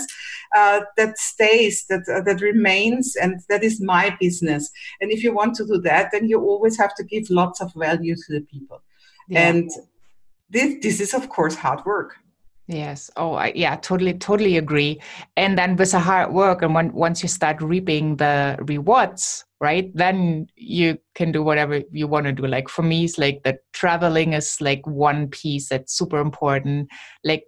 uh, 0.59 0.81
that 0.97 1.17
stays 1.17 1.75
that 1.89 2.03
uh, 2.13 2.21
that 2.27 2.41
remains 2.41 3.15
and 3.15 3.31
that 3.49 3.63
is 3.63 3.75
my 3.95 4.05
business 4.19 4.50
and 5.01 5.11
if 5.11 5.23
you 5.23 5.33
want 5.33 5.55
to 5.55 5.65
do 5.65 5.77
that 5.79 6.09
then 6.11 6.27
you 6.27 6.39
always 6.39 6.77
have 6.77 6.93
to 6.95 7.03
give 7.03 7.29
lots 7.29 7.61
of 7.61 7.71
value 7.75 8.15
to 8.15 8.29
the 8.29 8.41
people 8.41 8.81
yeah. 9.27 9.47
and 9.47 9.69
this 10.49 10.75
this 10.81 10.99
is 10.99 11.13
of 11.13 11.29
course 11.29 11.55
hard 11.55 11.83
work 11.85 12.17
Yes. 12.67 13.11
Oh, 13.17 13.33
I, 13.33 13.51
yeah, 13.53 13.75
totally, 13.75 14.13
totally 14.13 14.55
agree. 14.57 15.01
And 15.35 15.57
then 15.57 15.75
with 15.75 15.91
the 15.91 15.99
hard 15.99 16.31
work, 16.31 16.61
and 16.61 16.73
when 16.73 16.93
once 16.93 17.21
you 17.21 17.27
start 17.27 17.61
reaping 17.61 18.15
the 18.15 18.57
rewards, 18.61 19.43
right, 19.59 19.91
then 19.93 20.47
you 20.55 20.97
can 21.13 21.33
do 21.33 21.43
whatever 21.43 21.81
you 21.91 22.07
want 22.07 22.27
to 22.27 22.31
do. 22.31 22.47
Like 22.47 22.69
for 22.69 22.81
me, 22.81 23.03
it's 23.03 23.17
like 23.17 23.43
the 23.43 23.57
traveling 23.73 24.33
is 24.33 24.61
like 24.61 24.87
one 24.87 25.27
piece 25.27 25.67
that's 25.67 25.97
super 25.97 26.19
important. 26.19 26.89
Like 27.25 27.43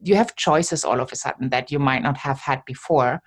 you 0.00 0.16
have 0.16 0.36
choices 0.36 0.84
all 0.84 1.00
of 1.00 1.12
a 1.12 1.16
sudden 1.16 1.50
that 1.50 1.70
you 1.70 1.78
might 1.78 2.02
not 2.02 2.16
have 2.16 2.38
had 2.38 2.64
before. 2.64 3.20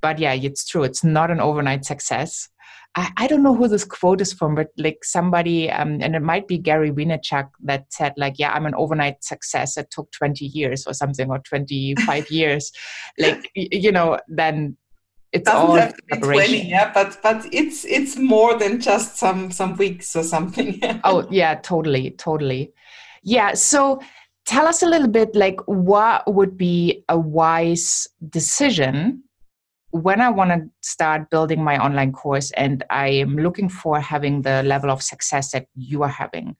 But 0.00 0.18
yeah, 0.18 0.34
it's 0.34 0.66
true. 0.66 0.82
It's 0.82 1.04
not 1.04 1.30
an 1.30 1.40
overnight 1.40 1.84
success. 1.84 2.48
I, 2.98 3.12
I 3.16 3.26
don't 3.28 3.44
know 3.44 3.54
who 3.54 3.68
this 3.68 3.84
quote 3.84 4.20
is 4.20 4.32
from, 4.32 4.56
but 4.56 4.70
like 4.76 5.04
somebody, 5.04 5.70
um, 5.70 6.00
and 6.02 6.16
it 6.16 6.22
might 6.22 6.48
be 6.48 6.58
Gary 6.58 6.90
Vaynerchuk 6.90 7.48
that 7.62 7.92
said 7.92 8.12
like, 8.16 8.40
yeah, 8.40 8.52
I'm 8.52 8.66
an 8.66 8.74
overnight 8.74 9.22
success. 9.22 9.76
It 9.76 9.92
took 9.92 10.10
20 10.10 10.46
years 10.46 10.84
or 10.84 10.92
something, 10.92 11.30
or 11.30 11.38
25 11.38 12.28
years. 12.30 12.72
Like, 13.16 13.48
you 13.54 13.92
know, 13.92 14.18
then 14.26 14.76
it's 15.30 15.44
doesn't 15.44 15.70
all 15.70 15.76
have 15.76 15.94
to 15.94 16.02
be 16.10 16.16
20 16.16 16.70
yeah 16.70 16.90
but 16.94 17.18
but 17.22 17.44
it's 17.52 17.84
it's 17.84 18.16
more 18.16 18.58
than 18.58 18.80
just 18.80 19.18
some 19.18 19.50
some 19.50 19.76
weeks 19.76 20.16
or 20.16 20.22
something 20.22 20.80
oh 21.04 21.28
yeah 21.30 21.54
totally 21.56 22.12
totally 22.12 22.72
yeah 23.22 23.52
so 23.52 24.00
tell 24.46 24.66
us 24.66 24.82
a 24.82 24.86
little 24.86 25.06
bit 25.06 25.36
like 25.36 25.60
what 25.66 26.22
would 26.32 26.56
be 26.56 27.04
a 27.10 27.18
wise 27.18 28.08
decision 28.30 29.22
when 29.90 30.20
I 30.20 30.28
want 30.28 30.50
to 30.50 30.68
start 30.82 31.30
building 31.30 31.62
my 31.62 31.82
online 31.82 32.12
course 32.12 32.50
and 32.52 32.84
I 32.90 33.08
am 33.08 33.36
looking 33.36 33.68
for 33.68 34.00
having 34.00 34.42
the 34.42 34.62
level 34.62 34.90
of 34.90 35.02
success 35.02 35.52
that 35.52 35.66
you 35.74 36.02
are 36.02 36.08
having, 36.08 36.56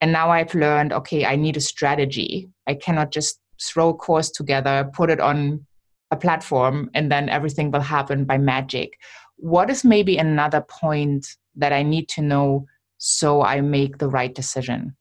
and 0.00 0.12
now 0.12 0.30
I've 0.30 0.54
learned, 0.54 0.92
okay, 0.92 1.26
I 1.26 1.36
need 1.36 1.56
a 1.56 1.60
strategy. 1.60 2.48
I 2.66 2.74
cannot 2.74 3.12
just 3.12 3.38
throw 3.62 3.90
a 3.90 3.94
course 3.94 4.30
together, 4.30 4.90
put 4.94 5.10
it 5.10 5.20
on 5.20 5.66
a 6.10 6.16
platform, 6.16 6.90
and 6.94 7.12
then 7.12 7.28
everything 7.28 7.70
will 7.70 7.80
happen 7.80 8.24
by 8.24 8.38
magic. 8.38 8.94
What 9.36 9.68
is 9.70 9.84
maybe 9.84 10.16
another 10.16 10.62
point 10.62 11.26
that 11.56 11.72
I 11.72 11.82
need 11.82 12.08
to 12.10 12.22
know 12.22 12.66
so 12.96 13.42
I 13.42 13.60
make 13.60 13.98
the 13.98 14.08
right 14.08 14.34
decision? 14.34 14.96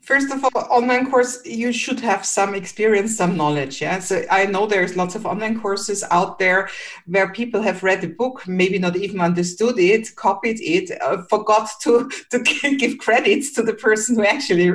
First 0.00 0.32
of 0.32 0.44
all 0.44 0.62
online 0.70 1.10
course 1.10 1.40
you 1.44 1.72
should 1.72 2.00
have 2.00 2.24
some 2.24 2.54
experience 2.54 3.16
some 3.16 3.36
knowledge 3.36 3.82
yeah? 3.82 3.98
So 3.98 4.24
i 4.30 4.46
know 4.46 4.66
there's 4.66 4.96
lots 4.96 5.14
of 5.14 5.26
online 5.26 5.60
courses 5.60 6.02
out 6.10 6.38
there 6.38 6.68
where 7.06 7.32
people 7.32 7.60
have 7.62 7.82
read 7.82 8.00
the 8.00 8.08
book 8.08 8.46
maybe 8.46 8.78
not 8.78 8.96
even 8.96 9.20
understood 9.20 9.78
it 9.78 10.14
copied 10.16 10.60
it 10.60 10.90
uh, 11.02 11.22
forgot 11.28 11.68
to 11.82 12.10
to 12.30 12.38
give 12.76 12.98
credits 12.98 13.52
to 13.54 13.62
the 13.62 13.74
person 13.74 14.16
who 14.16 14.24
actually 14.24 14.70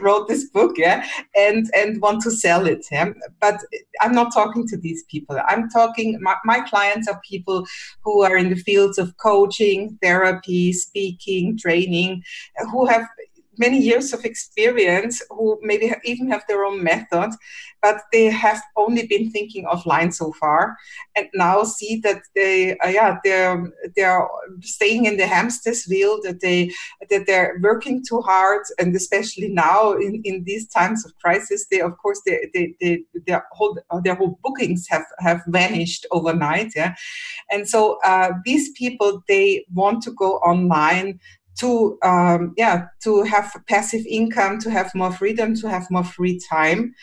wrote 0.00 0.28
this 0.28 0.48
book 0.50 0.76
yeah? 0.78 1.06
And 1.34 1.70
and 1.74 2.00
want 2.00 2.22
to 2.22 2.30
sell 2.30 2.66
it 2.66 2.86
yeah? 2.90 3.10
But 3.40 3.60
i'm 4.00 4.14
not 4.14 4.32
talking 4.32 4.66
to 4.68 4.76
these 4.76 5.04
people. 5.04 5.38
I'm 5.46 5.68
talking 5.70 6.18
my, 6.20 6.36
my 6.44 6.60
clients 6.60 7.08
are 7.08 7.20
people 7.28 7.66
who 8.02 8.22
are 8.22 8.36
in 8.36 8.50
the 8.50 8.56
fields 8.56 8.98
of 8.98 9.16
coaching 9.18 9.98
therapy 10.02 10.72
speaking 10.72 11.58
training 11.58 12.22
who 12.70 12.86
have 12.86 13.06
many 13.58 13.78
years 13.78 14.12
of 14.12 14.24
experience 14.24 15.22
who 15.30 15.58
maybe 15.62 15.92
even 16.04 16.30
have 16.30 16.44
their 16.48 16.64
own 16.64 16.82
method, 16.82 17.30
but 17.82 18.02
they 18.12 18.26
have 18.26 18.60
only 18.76 19.06
been 19.06 19.30
thinking 19.30 19.64
offline 19.64 20.12
so 20.12 20.32
far, 20.32 20.76
and 21.14 21.26
now 21.34 21.62
see 21.62 22.00
that 22.00 22.22
they, 22.34 22.76
uh, 22.78 22.88
yeah, 22.88 23.18
they're 23.24 23.72
they're 23.94 24.26
staying 24.60 25.04
in 25.04 25.16
the 25.16 25.26
hamster's 25.26 25.86
wheel. 25.86 26.20
That 26.22 26.40
they 26.40 26.72
that 27.10 27.26
they're 27.26 27.58
working 27.60 28.02
too 28.08 28.20
hard, 28.20 28.62
and 28.78 28.94
especially 28.96 29.48
now 29.48 29.92
in, 29.92 30.20
in 30.24 30.44
these 30.44 30.66
times 30.68 31.04
of 31.04 31.16
crisis, 31.18 31.66
they 31.70 31.80
of 31.80 31.96
course 31.98 32.20
they, 32.26 32.48
they, 32.54 32.74
they 32.80 33.02
their 33.26 33.44
whole 33.52 33.78
their 34.02 34.14
whole 34.14 34.38
bookings 34.42 34.86
have 34.88 35.06
have 35.18 35.42
vanished 35.46 36.06
overnight. 36.10 36.72
Yeah, 36.74 36.94
and 37.50 37.68
so 37.68 37.98
uh, 38.04 38.30
these 38.44 38.70
people 38.72 39.22
they 39.28 39.64
want 39.72 40.02
to 40.04 40.10
go 40.12 40.36
online 40.38 41.20
to 41.58 41.98
um, 42.02 42.54
yeah 42.56 42.86
to 43.02 43.22
have 43.22 43.54
passive 43.68 44.04
income 44.06 44.58
to 44.58 44.70
have 44.70 44.94
more 44.94 45.12
freedom 45.12 45.54
to 45.56 45.68
have 45.68 45.90
more 45.90 46.04
free 46.04 46.40
time. 46.50 46.94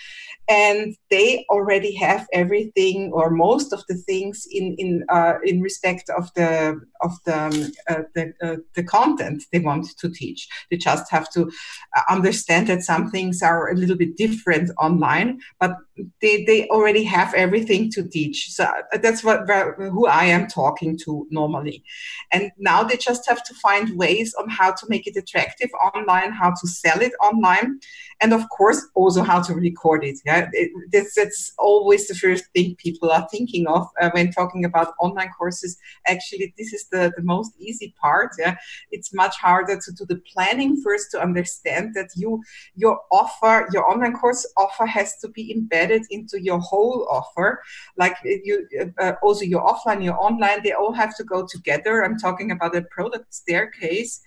And 0.50 0.96
they 1.10 1.46
already 1.50 1.96
have 1.96 2.28
everything 2.34 3.12
or 3.14 3.30
most 3.30 3.72
of 3.72 3.84
the 3.88 3.96
things 3.96 4.46
in 4.52 4.76
in 4.78 5.06
uh, 5.10 5.36
in 5.46 5.62
respect 5.62 6.10
of 6.10 6.34
the 6.36 6.82
of 7.02 7.12
the 7.26 7.40
um, 7.40 7.72
uh, 7.90 8.04
the, 8.14 8.34
uh, 8.44 8.58
the 8.76 8.84
content 8.84 9.44
they 9.52 9.60
want 9.60 9.88
to 9.98 10.10
teach. 10.10 10.48
They 10.70 10.78
just 10.78 11.10
have 11.12 11.30
to 11.32 11.50
uh, 11.96 12.02
understand 12.10 12.68
that 12.68 12.84
some 12.84 13.10
things 13.10 13.42
are 13.42 13.72
a 13.72 13.76
little 13.76 13.96
bit 13.96 14.18
different 14.18 14.70
online 14.78 15.40
but 15.60 15.78
they 16.22 16.44
they 16.46 16.68
already 16.70 17.04
have 17.04 17.34
everything 17.34 17.92
to 17.92 18.04
teach. 18.04 18.52
So 18.52 18.64
uh, 18.64 18.98
that's 19.02 19.24
what 19.24 19.48
who 19.78 20.08
i 20.08 20.26
am 20.26 20.48
talking 20.48 20.98
to 21.04 21.28
normally. 21.30 21.84
And 22.32 22.52
now 22.58 22.84
they 22.84 22.98
just 22.98 23.28
have 23.30 23.44
to 23.44 23.54
find 23.56 23.96
ways 23.96 24.34
on 24.40 24.50
how 24.50 24.72
to 24.72 24.86
make 24.90 25.06
it 25.08 25.16
attractive 25.16 25.70
online 25.94 26.32
how 26.32 26.52
to 26.52 26.68
sell 26.68 27.00
it 27.02 27.14
online 27.22 27.80
and 28.22 28.34
of 28.34 28.48
course 28.50 28.82
also 28.96 29.22
how 29.22 29.42
to 29.42 29.54
record 29.54 30.04
it. 30.04 30.18
Yeah 30.26 30.50
it, 30.54 30.72
that's, 30.92 31.54
always 31.58 32.08
the 32.08 32.16
first 32.16 32.46
thing 32.54 32.76
people 32.76 33.12
are 33.12 33.28
thinking 33.30 33.68
of 33.68 33.88
uh, 34.02 34.10
when 34.14 34.32
talking 34.32 34.66
about 34.66 34.94
online 35.00 35.30
courses. 35.38 35.78
Actually 36.08 36.54
this 36.58 36.74
is 36.74 36.88
the, 36.90 37.12
the 37.16 37.24
most 37.24 37.52
easy 37.60 37.94
part 38.02 38.32
yeah. 38.40 38.56
It's 38.92 39.14
much 39.14 39.36
harder 39.38 39.80
to 39.80 39.92
do 39.92 40.06
the 40.06 40.22
planning 40.34 40.82
first 40.82 41.12
to 41.12 41.22
understand 41.22 41.94
that 41.96 42.10
you 42.16 42.42
your 42.76 43.00
offer 43.12 43.68
your 43.72 43.90
online 43.90 44.14
course 44.14 44.46
offer 44.58 44.86
has 44.86 45.18
to 45.18 45.28
be 45.28 45.52
embedded 45.52 45.83
into 45.92 46.42
your 46.42 46.60
whole 46.60 47.08
offer. 47.10 47.62
Like 47.98 48.16
you 48.24 48.68
uh, 49.00 49.14
also 49.22 49.46
your 49.46 49.64
offline 49.64 50.04
your 50.04 50.20
online 50.20 50.62
they 50.64 50.72
all 50.72 50.94
have 50.94 51.16
to 51.18 51.24
go 51.24 51.46
together. 51.46 52.04
I'm 52.04 52.18
talking 52.18 52.52
about 52.52 52.76
a 52.76 52.82
product 52.84 53.34
staircase 53.34 54.22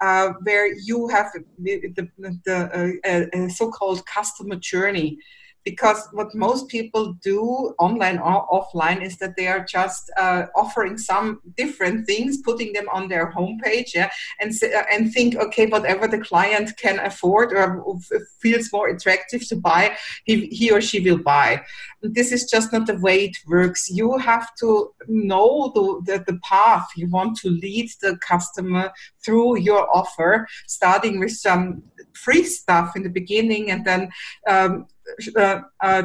uh, 0.00 0.32
where 0.42 0.72
you 0.74 1.08
have 1.08 1.30
the, 1.58 1.92
the, 1.96 2.08
the 2.44 3.28
uh, 3.34 3.48
so-called 3.48 4.04
customer 4.06 4.56
journey 4.56 5.18
because 5.64 6.08
what 6.12 6.34
most 6.34 6.68
people 6.68 7.14
do 7.22 7.74
online 7.78 8.18
or 8.18 8.46
offline 8.48 9.02
is 9.02 9.18
that 9.18 9.36
they 9.36 9.46
are 9.46 9.64
just 9.64 10.10
uh, 10.16 10.46
offering 10.54 10.96
some 10.96 11.40
different 11.56 12.06
things 12.06 12.38
putting 12.38 12.72
them 12.72 12.88
on 12.92 13.08
their 13.08 13.30
homepage 13.32 13.94
yeah, 13.94 14.10
and 14.40 14.52
uh, 14.62 14.82
and 14.90 15.12
think 15.12 15.36
okay 15.36 15.66
whatever 15.66 16.06
the 16.06 16.18
client 16.18 16.76
can 16.76 16.98
afford 17.00 17.52
or 17.52 17.98
feels 18.40 18.72
more 18.72 18.88
attractive 18.88 19.46
to 19.46 19.56
buy 19.56 19.96
he, 20.24 20.46
he 20.46 20.70
or 20.70 20.80
she 20.80 21.00
will 21.00 21.18
buy. 21.18 21.62
This 22.02 22.32
is 22.32 22.50
just 22.50 22.72
not 22.72 22.86
the 22.86 22.98
way 22.98 23.26
it 23.26 23.36
works. 23.46 23.90
You 23.90 24.16
have 24.18 24.54
to 24.56 24.92
know 25.06 25.70
the, 25.74 26.12
the, 26.12 26.24
the 26.32 26.38
path 26.42 26.86
you 26.96 27.08
want 27.08 27.36
to 27.38 27.50
lead 27.50 27.90
the 28.00 28.16
customer 28.26 28.90
through 29.22 29.58
your 29.58 29.94
offer 29.94 30.46
starting 30.66 31.20
with 31.20 31.32
some 31.32 31.82
free 32.14 32.44
stuff 32.44 32.96
in 32.96 33.02
the 33.02 33.10
beginning 33.10 33.70
and 33.70 33.84
then 33.84 34.10
um, 34.48 34.86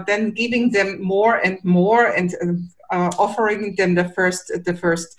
then 0.07 0.31
giving 0.31 0.71
them 0.71 1.01
more 1.01 1.37
and 1.37 1.57
more 1.63 2.07
and 2.07 2.33
uh, 2.91 3.11
offering 3.17 3.75
them 3.75 3.95
the 3.95 4.09
first 4.09 4.51
the 4.65 4.75
first 4.75 5.15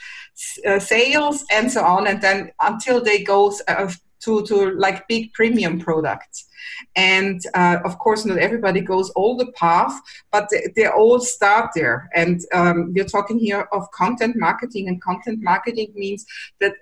uh, 0.66 0.78
sales 0.78 1.44
and 1.50 1.70
so 1.70 1.84
on. 1.84 2.06
And 2.06 2.20
then 2.20 2.52
until 2.60 3.02
they 3.02 3.22
go 3.22 3.52
uh, 3.68 3.90
to 4.20 4.42
to 4.46 4.70
like 4.72 5.08
big 5.08 5.32
premium 5.32 5.78
products. 5.78 6.48
And 6.94 7.40
uh, 7.54 7.78
of 7.84 7.98
course 7.98 8.24
not 8.24 8.38
everybody 8.38 8.80
goes 8.80 9.10
all 9.10 9.36
the 9.36 9.52
path 9.52 9.94
but 10.30 10.48
they, 10.50 10.72
they 10.76 10.86
all 10.86 11.20
start 11.20 11.70
there. 11.74 12.08
And 12.14 12.40
um, 12.52 12.92
we're 12.94 13.04
talking 13.04 13.38
here 13.38 13.68
of 13.72 13.90
content 13.92 14.36
marketing. 14.36 14.88
And 14.88 15.00
content 15.02 15.40
marketing 15.42 15.92
means 15.94 16.26
that 16.60 16.74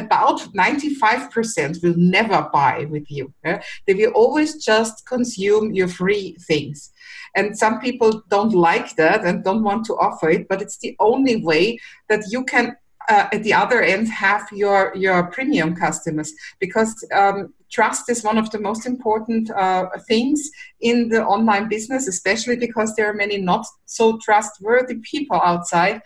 about 0.00 0.40
95% 0.54 1.82
will 1.82 1.96
never 1.96 2.48
buy 2.52 2.86
with 2.90 3.10
you. 3.10 3.32
Yeah? 3.44 3.62
They 3.86 3.94
will 3.94 4.12
always 4.12 4.62
just 4.64 5.06
consume 5.06 5.72
your 5.72 5.88
free 5.88 6.36
things. 6.48 6.92
And 7.36 7.56
some 7.56 7.80
people 7.80 8.22
don't 8.28 8.54
like 8.54 8.96
that 8.96 9.24
and 9.24 9.44
don't 9.44 9.62
want 9.62 9.84
to 9.86 9.94
offer 9.94 10.30
it, 10.30 10.48
but 10.48 10.60
it's 10.60 10.78
the 10.78 10.96
only 10.98 11.36
way 11.36 11.78
that 12.08 12.24
you 12.30 12.44
can 12.44 12.76
uh, 13.08 13.28
at 13.32 13.42
the 13.42 13.52
other 13.52 13.82
end 13.82 14.08
have 14.08 14.46
your 14.52 14.92
your 14.94 15.24
premium 15.30 15.74
customers 15.74 16.32
because 16.60 16.94
um, 17.14 17.52
trust 17.70 18.08
is 18.08 18.22
one 18.22 18.38
of 18.38 18.50
the 18.50 18.60
most 18.60 18.86
important 18.86 19.50
uh, 19.50 19.86
things 20.06 20.50
in 20.80 21.08
the 21.08 21.24
online 21.24 21.68
business 21.68 22.06
especially 22.06 22.56
because 22.56 22.94
there 22.94 23.08
are 23.10 23.14
many 23.14 23.38
not 23.38 23.66
so 23.86 24.18
trustworthy 24.18 24.96
people 24.96 25.40
outside 25.42 26.00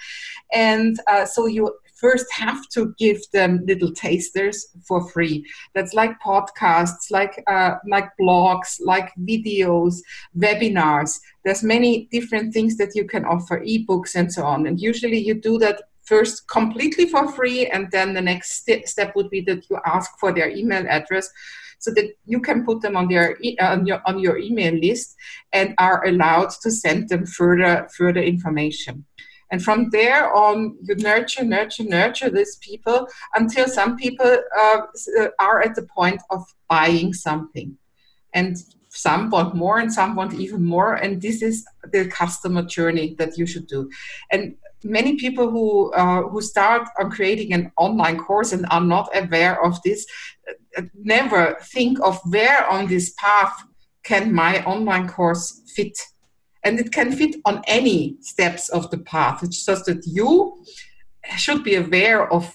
and 0.53 0.99
uh, 1.07 1.27
so 1.27 1.47
you 1.47 1.77
first 1.95 2.27
have 2.33 2.69
to 2.71 2.95
give 2.99 3.19
them 3.33 3.65
little 3.67 3.93
tasters 3.93 4.69
for 4.87 5.09
free. 5.09 5.47
That's 5.75 5.95
like 5.95 6.21
podcasts 6.21 7.11
like 7.11 7.43
uh, 7.47 7.77
like 7.89 8.11
blogs 8.21 8.79
like 8.81 9.13
videos 9.21 9.97
webinars. 10.37 11.21
There's 11.45 11.63
many 11.63 12.09
different 12.11 12.53
things 12.53 12.77
that 12.77 12.95
you 12.95 13.05
can 13.07 13.25
offer 13.25 13.61
ebooks 13.61 14.15
and 14.15 14.33
so 14.33 14.45
on. 14.45 14.67
And 14.67 14.81
usually 14.81 15.19
you 15.19 15.35
do 15.35 15.59
that 15.59 15.83
first 16.05 16.47
completely 16.49 17.07
for 17.09 17.31
free 17.33 17.67
and 17.67 17.91
then 17.91 18.13
the 18.13 18.21
next 18.21 18.65
st- 18.65 18.87
step 18.87 19.17
would 19.17 19.31
be 19.31 19.41
that 19.41 19.65
you 19.71 19.79
ask 19.87 20.11
for 20.19 20.33
their 20.33 20.51
email 20.51 20.85
address 20.89 21.31
so 21.79 21.91
that 21.93 22.15
you 22.27 22.41
can 22.41 22.65
put 22.65 22.81
them 22.81 22.97
on 22.97 23.09
their 23.09 23.37
e- 23.41 23.59
on 23.59 23.87
your 23.87 24.01
on 24.07 24.19
your 24.19 24.39
email 24.39 24.75
list 24.75 25.17
and 25.53 25.75
are 25.79 26.05
allowed 26.07 26.51
to 26.63 26.71
send 26.71 27.09
them 27.09 27.27
further 27.27 27.89
further 27.97 28.23
information 28.23 29.05
and 29.51 29.63
from 29.63 29.91
there 29.91 30.35
on 30.35 30.77
you 30.83 30.95
nurture 30.97 31.45
nurture 31.45 31.85
nurture 31.85 32.31
these 32.31 32.57
people 32.57 33.07
until 33.35 33.69
some 33.69 33.97
people 33.97 34.39
uh, 34.61 34.81
uh 35.21 35.29
are 35.39 35.63
at 35.63 35.75
the 35.75 35.87
point 35.97 36.21
of 36.31 36.43
buying 36.69 37.13
something. 37.13 37.77
And 38.33 38.57
some 38.89 39.31
want 39.31 39.55
more 39.55 39.79
and 39.79 39.93
some 39.93 40.15
want 40.15 40.35
even 40.35 40.65
more. 40.65 40.95
And 40.95 41.21
this 41.21 41.43
is 41.43 41.65
the 41.93 42.07
customer 42.09 42.63
journey 42.63 43.15
that 43.19 43.37
you 43.39 43.47
should 43.47 43.67
do. 43.67 43.91
And 44.31 44.55
many 44.85 45.17
people 45.17 45.51
who 45.51 45.93
uh, 45.93 46.23
who 46.23 46.41
start 46.41 46.89
on 47.01 47.11
creating 47.11 47.53
an 47.53 47.73
online 47.77 48.19
course 48.19 48.53
and 48.53 48.67
are 48.71 48.81
not 48.81 49.09
aware 49.17 49.63
of 49.65 49.81
this 49.83 50.07
uh, 50.77 50.83
never 50.95 51.57
think 51.75 51.99
of 52.01 52.21
where 52.27 52.67
on 52.69 52.87
this 52.87 53.15
path 53.19 53.55
can 54.03 54.33
my 54.33 54.63
online 54.65 55.09
course 55.09 55.63
fit 55.75 55.99
and 56.65 56.79
it 56.81 56.93
can 56.93 57.13
fit 57.13 57.37
on 57.45 57.63
any 57.67 58.17
steps 58.21 58.69
of 58.71 58.91
the 58.91 58.99
path 58.99 59.43
it's 59.43 59.65
just 59.65 59.87
that 59.87 60.05
you 60.07 60.63
should 61.37 61.65
be 61.65 61.75
aware 61.77 62.31
of 62.33 62.55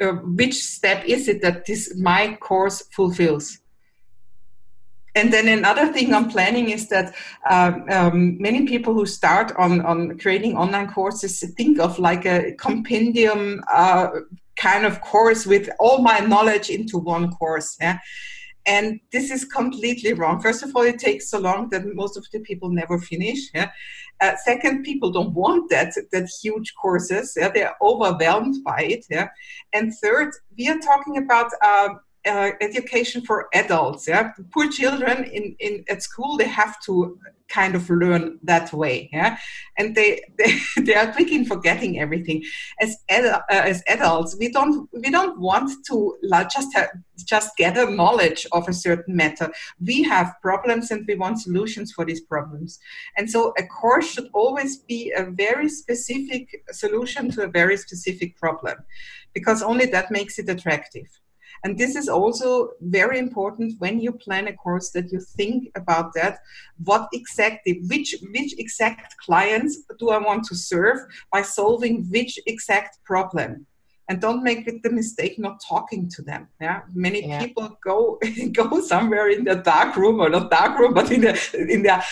uh, 0.00 0.12
which 0.38 0.54
step 0.54 1.04
is 1.04 1.28
it 1.28 1.42
that 1.42 1.66
this 1.66 1.94
my 1.96 2.36
course 2.40 2.82
fulfills 2.92 3.58
and 5.16 5.32
then 5.32 5.48
another 5.48 5.90
thing 5.90 6.12
on 6.12 6.30
planning 6.30 6.68
is 6.68 6.88
that 6.90 7.14
um, 7.48 7.86
um, 7.90 8.36
many 8.38 8.66
people 8.66 8.92
who 8.92 9.06
start 9.06 9.50
on, 9.56 9.80
on 9.80 10.18
creating 10.18 10.58
online 10.58 10.92
courses 10.92 11.42
think 11.56 11.80
of 11.80 11.98
like 11.98 12.26
a 12.26 12.52
compendium 12.52 13.62
uh, 13.72 14.08
kind 14.56 14.84
of 14.84 15.00
course 15.00 15.46
with 15.46 15.70
all 15.78 16.02
my 16.02 16.18
knowledge 16.18 16.68
into 16.68 16.98
one 16.98 17.30
course. 17.30 17.76
Yeah? 17.80 17.98
And 18.66 19.00
this 19.12 19.30
is 19.30 19.44
completely 19.44 20.12
wrong. 20.12 20.40
First 20.40 20.62
of 20.62 20.74
all, 20.74 20.82
it 20.82 20.98
takes 20.98 21.30
so 21.30 21.38
long 21.38 21.68
that 21.70 21.86
most 21.94 22.16
of 22.16 22.26
the 22.32 22.40
people 22.40 22.68
never 22.68 22.98
finish. 22.98 23.38
Yeah? 23.54 23.70
Uh, 24.20 24.32
second, 24.44 24.82
people 24.82 25.10
don't 25.10 25.34
want 25.34 25.70
that 25.70 25.94
that 26.12 26.28
huge 26.42 26.74
courses. 26.74 27.34
Yeah? 27.36 27.50
They're 27.54 27.76
overwhelmed 27.80 28.56
by 28.64 28.80
it. 28.80 29.06
Yeah? 29.08 29.28
And 29.72 29.94
third, 30.02 30.32
we 30.58 30.68
are 30.68 30.78
talking 30.78 31.18
about 31.18 31.50
um, 31.64 32.00
uh, 32.26 32.50
education 32.60 33.22
for 33.22 33.48
adults. 33.54 34.08
Yeah, 34.08 34.32
poor 34.52 34.70
children 34.70 35.24
in, 35.24 35.56
in 35.60 35.84
at 35.88 36.02
school 36.02 36.36
they 36.36 36.48
have 36.48 36.80
to 36.82 37.18
kind 37.48 37.74
of 37.74 37.88
learn 37.88 38.38
that 38.42 38.72
way. 38.72 39.08
Yeah, 39.12 39.38
and 39.78 39.94
they 39.94 40.22
they, 40.38 40.58
they 40.82 40.94
are 40.94 41.12
quick 41.12 41.30
in 41.30 41.44
forgetting 41.44 41.98
everything. 41.98 42.42
As 42.80 42.96
ad, 43.08 43.24
uh, 43.24 43.40
as 43.48 43.82
adults, 43.88 44.36
we 44.38 44.48
don't 44.50 44.88
we 44.92 45.10
don't 45.10 45.38
want 45.40 45.70
to 45.88 46.16
like, 46.22 46.50
just 46.50 46.74
have, 46.74 46.88
just 47.24 47.56
gather 47.56 47.90
knowledge 47.90 48.46
of 48.52 48.68
a 48.68 48.72
certain 48.72 49.16
matter. 49.16 49.50
We 49.84 50.02
have 50.04 50.34
problems 50.42 50.90
and 50.90 51.04
we 51.06 51.14
want 51.14 51.40
solutions 51.40 51.92
for 51.92 52.04
these 52.04 52.20
problems. 52.20 52.78
And 53.16 53.30
so 53.30 53.54
a 53.58 53.62
course 53.64 54.10
should 54.10 54.28
always 54.32 54.78
be 54.78 55.12
a 55.16 55.24
very 55.24 55.68
specific 55.68 56.62
solution 56.72 57.30
to 57.32 57.42
a 57.42 57.48
very 57.48 57.76
specific 57.76 58.36
problem, 58.36 58.78
because 59.32 59.62
only 59.62 59.86
that 59.86 60.10
makes 60.10 60.38
it 60.38 60.48
attractive. 60.48 61.08
And 61.64 61.78
this 61.78 61.96
is 61.96 62.08
also 62.08 62.70
very 62.80 63.18
important 63.18 63.80
when 63.80 64.00
you 64.00 64.12
plan 64.12 64.48
a 64.48 64.52
course 64.52 64.90
that 64.90 65.10
you 65.12 65.20
think 65.20 65.70
about 65.76 66.12
that. 66.14 66.38
What 66.84 67.08
exactly, 67.12 67.82
which, 67.88 68.14
which 68.32 68.58
exact 68.58 69.16
clients 69.18 69.82
do 69.98 70.10
I 70.10 70.18
want 70.18 70.44
to 70.44 70.54
serve 70.54 70.98
by 71.32 71.42
solving 71.42 72.06
which 72.10 72.38
exact 72.46 73.02
problem? 73.04 73.66
and 74.08 74.20
don't 74.20 74.42
make 74.42 74.64
the 74.82 74.90
mistake 74.90 75.38
not 75.38 75.60
talking 75.66 76.08
to 76.08 76.22
them 76.22 76.48
yeah 76.60 76.82
many 76.94 77.26
yeah. 77.26 77.40
people 77.40 77.76
go 77.82 78.18
go 78.52 78.80
somewhere 78.80 79.30
in 79.30 79.44
the 79.44 79.56
dark 79.56 79.96
room 79.96 80.20
or 80.20 80.28
not 80.28 80.50
dark 80.50 80.78
room 80.78 80.94
but 80.94 81.10
in 81.10 81.22
the 81.22 81.66
in 81.68 81.82
their 81.82 82.02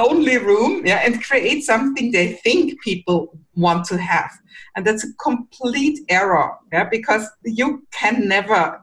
lonely 0.00 0.38
room 0.38 0.84
yeah 0.86 1.00
and 1.04 1.22
create 1.22 1.62
something 1.62 2.10
they 2.10 2.32
think 2.44 2.80
people 2.82 3.38
want 3.54 3.84
to 3.86 3.98
have. 3.98 4.30
And 4.76 4.86
that's 4.86 5.04
a 5.04 5.12
complete 5.14 6.00
error 6.08 6.56
yeah 6.72 6.84
because 6.84 7.28
you 7.44 7.86
can 7.92 8.28
never 8.28 8.80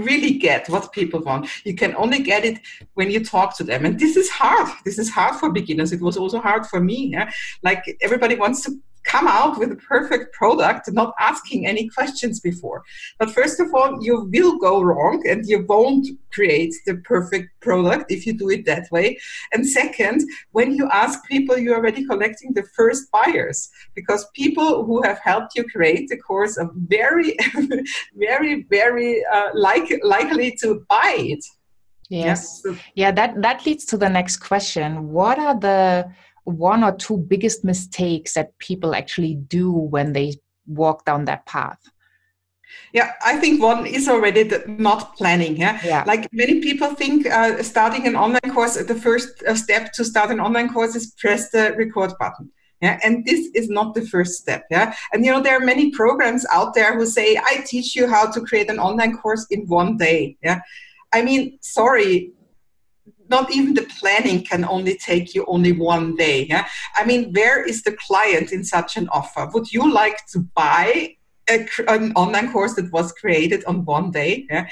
really 0.00 0.32
get 0.32 0.68
what 0.68 0.92
people 0.92 1.20
want. 1.20 1.48
You 1.64 1.74
can 1.74 1.94
only 1.96 2.20
get 2.20 2.44
it 2.44 2.58
when 2.94 3.08
you 3.08 3.24
talk 3.24 3.56
to 3.58 3.64
them. 3.64 3.84
And 3.84 4.00
this 4.00 4.16
is 4.16 4.28
hard. 4.28 4.68
This 4.84 4.98
is 4.98 5.08
hard 5.10 5.36
for 5.36 5.52
beginners. 5.52 5.92
It 5.92 6.00
was 6.00 6.16
also 6.16 6.40
hard 6.40 6.66
for 6.66 6.80
me 6.80 7.10
yeah. 7.12 7.30
Like 7.62 7.82
everybody 8.02 8.34
wants 8.34 8.62
to 8.62 8.72
come 9.06 9.28
out 9.28 9.58
with 9.58 9.72
a 9.72 9.76
perfect 9.76 10.34
product, 10.34 10.90
not 10.92 11.14
asking 11.18 11.66
any 11.66 11.88
questions 11.88 12.40
before. 12.40 12.82
But 13.18 13.30
first 13.30 13.60
of 13.60 13.72
all, 13.74 14.02
you 14.02 14.28
will 14.32 14.58
go 14.58 14.82
wrong 14.82 15.22
and 15.28 15.46
you 15.46 15.64
won't 15.66 16.06
create 16.32 16.74
the 16.86 16.96
perfect 16.96 17.48
product 17.60 18.10
if 18.10 18.26
you 18.26 18.32
do 18.32 18.50
it 18.50 18.66
that 18.66 18.88
way. 18.90 19.18
And 19.52 19.66
second, 19.66 20.28
when 20.52 20.74
you 20.74 20.88
ask 20.92 21.24
people, 21.26 21.56
you're 21.56 21.76
already 21.76 22.04
collecting 22.04 22.52
the 22.52 22.64
first 22.76 23.10
buyers 23.10 23.70
because 23.94 24.26
people 24.34 24.84
who 24.84 25.02
have 25.02 25.18
helped 25.20 25.56
you 25.56 25.64
create 25.64 26.08
the 26.08 26.18
course 26.18 26.58
are 26.58 26.70
very, 26.74 27.36
very, 28.16 28.64
very 28.64 29.24
uh, 29.32 29.50
like, 29.54 29.88
likely 30.02 30.56
to 30.62 30.84
buy 30.88 31.14
it. 31.18 31.44
Yes. 32.08 32.62
yes. 32.64 32.78
Yeah, 32.94 33.12
that, 33.12 33.42
that 33.42 33.66
leads 33.66 33.84
to 33.86 33.96
the 33.96 34.08
next 34.08 34.36
question. 34.36 35.10
What 35.10 35.38
are 35.38 35.58
the 35.58 36.12
one 36.46 36.84
or 36.84 36.96
two 36.96 37.18
biggest 37.18 37.64
mistakes 37.64 38.34
that 38.34 38.56
people 38.58 38.94
actually 38.94 39.34
do 39.34 39.70
when 39.70 40.12
they 40.12 40.34
walk 40.66 41.04
down 41.04 41.24
that 41.26 41.44
path? 41.44 41.78
Yeah, 42.92 43.12
I 43.24 43.36
think 43.36 43.62
one 43.62 43.86
is 43.86 44.08
already 44.08 44.42
the 44.44 44.64
not 44.66 45.16
planning. 45.16 45.56
Yeah? 45.56 45.80
yeah, 45.84 46.04
like 46.06 46.28
many 46.32 46.60
people 46.60 46.94
think 46.94 47.26
uh, 47.26 47.62
starting 47.62 48.06
an 48.06 48.16
online 48.16 48.52
course, 48.52 48.76
the 48.76 48.94
first 48.94 49.42
uh, 49.44 49.54
step 49.54 49.92
to 49.94 50.04
start 50.04 50.30
an 50.30 50.40
online 50.40 50.72
course 50.72 50.94
is 50.94 51.12
press 51.18 51.50
the 51.50 51.74
record 51.76 52.12
button. 52.18 52.50
Yeah, 52.80 52.98
and 53.02 53.24
this 53.24 53.48
is 53.54 53.68
not 53.68 53.94
the 53.94 54.02
first 54.02 54.34
step. 54.40 54.64
Yeah, 54.70 54.94
and 55.12 55.24
you 55.24 55.30
know 55.30 55.40
there 55.40 55.56
are 55.56 55.64
many 55.64 55.90
programs 55.90 56.46
out 56.52 56.74
there 56.74 56.96
who 56.96 57.06
say 57.06 57.36
I 57.36 57.64
teach 57.66 57.96
you 57.96 58.08
how 58.08 58.30
to 58.30 58.40
create 58.40 58.70
an 58.70 58.78
online 58.78 59.16
course 59.16 59.46
in 59.50 59.66
one 59.66 59.96
day. 59.96 60.36
Yeah, 60.42 60.60
I 61.12 61.22
mean, 61.22 61.58
sorry, 61.62 62.32
not 63.28 63.52
even 63.52 63.74
the 63.74 63.88
planning 64.00 64.44
can 64.44 64.64
only 64.64 64.96
take 64.96 65.34
you 65.34 65.44
only 65.46 65.72
one 65.72 66.16
day. 66.16 66.46
Yeah? 66.48 66.66
I 66.94 67.04
mean, 67.04 67.32
where 67.32 67.64
is 67.64 67.82
the 67.82 67.92
client 67.92 68.52
in 68.52 68.64
such 68.64 68.96
an 68.96 69.08
offer? 69.08 69.48
Would 69.52 69.72
you 69.72 69.92
like 69.92 70.26
to 70.32 70.40
buy 70.54 71.16
a, 71.48 71.66
an 71.88 72.12
online 72.14 72.52
course 72.52 72.74
that 72.74 72.92
was 72.92 73.12
created 73.12 73.64
on 73.64 73.84
one 73.84 74.10
day? 74.10 74.46
Yeah? 74.50 74.68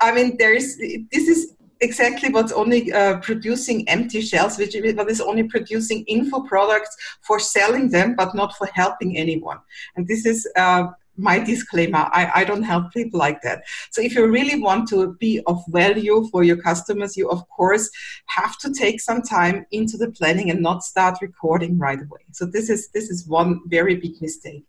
I 0.00 0.12
mean, 0.12 0.36
there 0.38 0.54
is 0.54 0.78
this 1.12 1.28
is 1.28 1.54
exactly 1.80 2.28
what's 2.28 2.52
only 2.52 2.92
uh, 2.92 3.18
producing 3.18 3.88
empty 3.88 4.20
shells, 4.20 4.56
which 4.56 4.74
what 4.94 5.10
is 5.10 5.20
only 5.20 5.42
producing 5.44 6.04
info 6.04 6.40
products 6.40 6.96
for 7.22 7.38
selling 7.38 7.90
them, 7.90 8.14
but 8.16 8.34
not 8.34 8.56
for 8.56 8.68
helping 8.72 9.16
anyone. 9.16 9.58
And 9.96 10.06
this 10.06 10.24
is 10.24 10.48
uh, 10.56 10.86
my 11.16 11.38
disclaimer 11.38 12.08
I, 12.12 12.30
I 12.36 12.44
don't 12.44 12.62
help 12.62 12.92
people 12.92 13.18
like 13.18 13.42
that. 13.42 13.64
So 13.90 14.00
if 14.00 14.14
you 14.14 14.26
really 14.26 14.60
want 14.60 14.88
to 14.88 15.14
be 15.14 15.40
of 15.46 15.62
value 15.68 16.28
for 16.30 16.42
your 16.42 16.56
customers 16.56 17.16
you 17.16 17.28
of 17.28 17.48
course 17.48 17.90
have 18.26 18.58
to 18.58 18.72
take 18.72 19.00
some 19.00 19.22
time 19.22 19.66
into 19.70 19.96
the 19.96 20.10
planning 20.10 20.50
and 20.50 20.60
not 20.60 20.82
start 20.82 21.18
recording 21.20 21.78
right 21.78 22.00
away. 22.00 22.20
So 22.32 22.46
this 22.46 22.70
is 22.70 22.88
this 22.90 23.10
is 23.10 23.26
one 23.26 23.60
very 23.66 23.96
big 23.96 24.20
mistake 24.20 24.64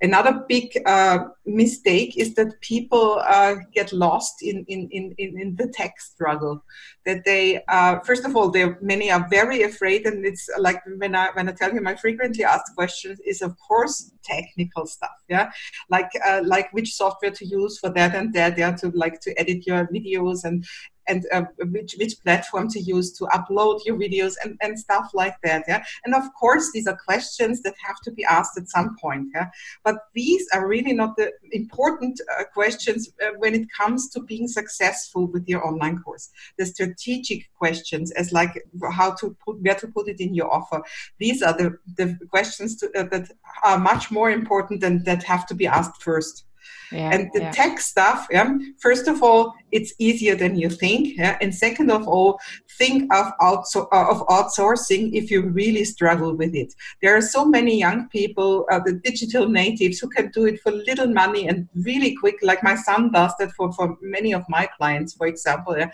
Another 0.00 0.44
big 0.48 0.76
uh, 0.86 1.18
mistake 1.46 2.16
is 2.16 2.34
that 2.34 2.60
people 2.60 3.22
uh, 3.26 3.56
get 3.72 3.92
lost 3.92 4.42
in, 4.42 4.64
in, 4.68 4.88
in, 4.90 5.14
in 5.18 5.56
the 5.56 5.68
tech 5.68 6.00
struggle. 6.00 6.64
That 7.06 7.24
they, 7.24 7.62
uh, 7.68 8.00
first 8.00 8.24
of 8.24 8.34
all, 8.34 8.52
many 8.80 9.10
are 9.10 9.26
very 9.28 9.62
afraid, 9.62 10.06
and 10.06 10.24
it's 10.24 10.48
like 10.58 10.80
when 10.96 11.14
I 11.14 11.30
when 11.34 11.48
I 11.48 11.52
tell 11.52 11.72
you 11.72 11.80
my 11.80 11.94
frequently 11.94 12.44
asked 12.44 12.74
questions 12.74 13.20
is 13.26 13.42
of 13.42 13.54
course 13.58 14.10
technical 14.24 14.86
stuff, 14.86 15.10
yeah, 15.28 15.50
like 15.90 16.10
uh, 16.26 16.40
like 16.44 16.72
which 16.72 16.94
software 16.94 17.30
to 17.32 17.44
use 17.44 17.78
for 17.78 17.90
that 17.90 18.14
and 18.14 18.32
that, 18.32 18.56
yeah, 18.56 18.72
to 18.76 18.90
like 18.94 19.20
to 19.20 19.38
edit 19.38 19.66
your 19.66 19.86
videos 19.88 20.44
and 20.44 20.64
and 21.08 21.26
uh, 21.32 21.44
which 21.70 21.96
which 21.98 22.20
platform 22.22 22.68
to 22.68 22.80
use 22.80 23.12
to 23.18 23.24
upload 23.26 23.84
your 23.84 23.96
videos 23.96 24.34
and, 24.42 24.56
and 24.60 24.78
stuff 24.78 25.10
like 25.14 25.36
that. 25.42 25.64
Yeah, 25.68 25.82
and 26.04 26.14
of 26.14 26.24
course 26.34 26.70
these 26.72 26.86
are 26.86 26.96
questions 26.96 27.62
that 27.62 27.74
have 27.86 28.00
to 28.04 28.10
be 28.10 28.24
asked 28.24 28.56
at 28.58 28.68
some 28.68 28.96
point. 29.00 29.28
Yeah, 29.34 29.48
but 29.84 29.96
these 30.14 30.46
are 30.54 30.66
really 30.66 30.92
not 30.92 31.16
the 31.16 31.32
important 31.52 32.20
uh, 32.38 32.44
questions 32.52 33.10
uh, 33.22 33.30
when 33.38 33.54
it 33.54 33.66
comes 33.76 34.10
to 34.10 34.20
being 34.20 34.48
successful 34.48 35.26
with 35.26 35.48
your 35.48 35.66
online 35.66 35.98
course. 35.98 36.30
The 36.58 36.66
strategic 36.66 37.52
questions, 37.54 38.10
as 38.12 38.32
like 38.32 38.62
how 38.92 39.14
to 39.14 39.36
put 39.44 39.60
where 39.62 39.74
to 39.74 39.88
put 39.88 40.08
it 40.08 40.20
in 40.20 40.34
your 40.34 40.52
offer. 40.52 40.82
These 41.18 41.42
are 41.42 41.56
the 41.56 41.78
the 41.96 42.18
questions 42.30 42.76
to, 42.76 42.86
uh, 42.98 43.04
that 43.10 43.30
are 43.62 43.78
much 43.78 44.10
more 44.10 44.30
important 44.30 44.80
than 44.80 45.04
that 45.04 45.22
have 45.24 45.46
to 45.46 45.54
be 45.54 45.66
asked 45.66 46.02
first. 46.02 46.44
Yeah, 46.92 47.10
and 47.12 47.30
the 47.32 47.40
yeah. 47.40 47.50
tech 47.50 47.80
stuff, 47.80 48.28
yeah, 48.30 48.56
first 48.78 49.08
of 49.08 49.22
all, 49.22 49.54
it's 49.72 49.92
easier 49.98 50.34
than 50.36 50.56
you 50.56 50.70
think. 50.70 51.16
Yeah? 51.16 51.36
And 51.40 51.52
second 51.52 51.90
of 51.90 52.06
all, 52.06 52.38
think 52.78 53.12
of, 53.12 53.32
outso- 53.40 53.88
uh, 53.92 54.10
of 54.10 54.26
outsourcing 54.28 55.12
if 55.12 55.30
you 55.30 55.42
really 55.42 55.84
struggle 55.84 56.34
with 56.34 56.54
it. 56.54 56.72
There 57.02 57.16
are 57.16 57.22
so 57.22 57.44
many 57.44 57.78
young 57.78 58.08
people, 58.08 58.66
uh, 58.70 58.80
the 58.84 59.00
digital 59.04 59.48
natives, 59.48 59.98
who 59.98 60.08
can 60.08 60.30
do 60.30 60.46
it 60.46 60.60
for 60.60 60.70
little 60.70 61.08
money 61.08 61.48
and 61.48 61.68
really 61.74 62.14
quick, 62.16 62.36
like 62.42 62.62
my 62.62 62.76
son 62.76 63.10
does 63.10 63.32
that 63.38 63.52
for, 63.52 63.72
for 63.72 63.96
many 64.00 64.32
of 64.32 64.44
my 64.48 64.68
clients, 64.76 65.14
for 65.14 65.26
example. 65.26 65.76
Yeah? 65.76 65.90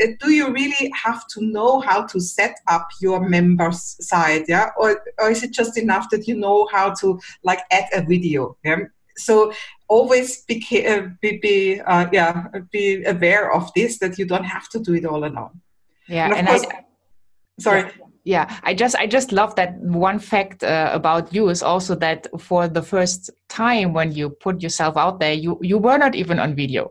Uh, 0.00 0.06
do 0.20 0.30
you 0.30 0.52
really 0.52 0.92
have 0.94 1.26
to 1.28 1.42
know 1.42 1.80
how 1.80 2.06
to 2.06 2.20
set 2.20 2.54
up 2.68 2.86
your 3.00 3.28
members 3.28 3.96
side 4.06 4.44
yeah 4.46 4.70
or, 4.76 5.02
or 5.18 5.30
is 5.30 5.42
it 5.42 5.52
just 5.52 5.76
enough 5.76 6.08
that 6.10 6.28
you 6.28 6.36
know 6.36 6.68
how 6.70 6.92
to 6.92 7.18
like 7.42 7.60
add 7.72 7.86
a 7.92 8.02
video 8.02 8.56
yeah 8.64 8.76
so 9.18 9.52
always 9.88 10.44
be 10.44 10.56
uh, 10.86 11.08
be, 11.20 11.38
be 11.42 11.80
uh, 11.80 12.06
yeah 12.12 12.46
be 12.72 13.04
aware 13.04 13.52
of 13.52 13.70
this 13.74 13.98
that 13.98 14.18
you 14.18 14.26
don't 14.26 14.44
have 14.44 14.68
to 14.70 14.78
do 14.78 14.94
it 14.94 15.04
all 15.04 15.24
alone. 15.24 15.60
Yeah 16.08 16.26
and, 16.26 16.34
and 16.38 16.48
course, 16.48 16.64
I, 16.64 16.84
sorry. 17.60 17.82
Yeah 17.82 18.04
yeah. 18.28 18.58
I 18.62 18.74
just 18.74 18.94
i 18.96 19.06
just 19.06 19.32
love 19.32 19.54
that 19.54 19.78
one 19.80 20.18
fact 20.18 20.62
uh, 20.62 20.90
about 20.92 21.32
you 21.34 21.48
is 21.48 21.62
also 21.62 21.94
that 21.96 22.26
for 22.38 22.68
the 22.68 22.82
first 22.82 23.30
time 23.48 23.94
when 23.94 24.12
you 24.12 24.28
put 24.28 24.62
yourself 24.62 24.96
out 24.96 25.18
there 25.18 25.32
you 25.32 25.58
you 25.62 25.78
were 25.78 25.98
not 25.98 26.14
even 26.14 26.38
on 26.38 26.54
video 26.54 26.90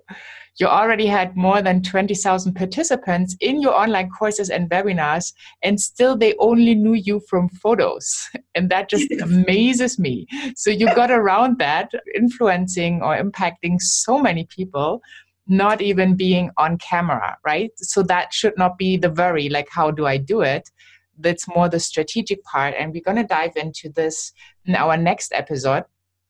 you 0.59 0.67
already 0.67 1.05
had 1.05 1.35
more 1.35 1.61
than 1.61 1.83
20,000 1.83 2.53
participants 2.53 3.35
in 3.39 3.61
your 3.61 3.73
online 3.73 4.09
courses 4.09 4.49
and 4.49 4.69
webinars, 4.69 5.33
and 5.61 5.79
still 5.79 6.17
they 6.17 6.35
only 6.39 6.73
knew 6.73 6.93
you 6.93 7.21
from 7.29 7.49
photos. 7.49 8.29
And 8.55 8.71
that 8.71 8.89
just 8.89 9.11
amazes 9.21 9.99
me. 9.99 10.25
So 10.55 10.71
you 10.71 10.87
got 10.95 11.11
around 11.11 11.59
that, 11.59 11.91
influencing 12.15 13.03
or 13.03 13.15
impacting 13.15 13.79
so 13.79 14.17
many 14.17 14.45
people 14.45 15.03
not 15.47 15.79
even 15.79 16.15
being 16.15 16.49
on 16.57 16.79
camera, 16.79 17.37
right? 17.45 17.69
So 17.77 18.01
that 18.03 18.33
should 18.33 18.57
not 18.57 18.79
be 18.79 18.97
the 18.97 19.11
worry, 19.11 19.47
like, 19.47 19.67
how 19.69 19.91
do 19.91 20.07
I 20.07 20.17
do 20.17 20.41
it? 20.41 20.71
That's 21.19 21.47
more 21.47 21.69
the 21.69 21.79
strategic 21.79 22.43
part. 22.43 22.73
And 22.77 22.91
we're 22.91 23.03
going 23.03 23.17
to 23.17 23.23
dive 23.23 23.55
into 23.55 23.89
this 23.89 24.33
in 24.65 24.75
our 24.75 24.97
next 24.97 25.31
episode 25.33 25.83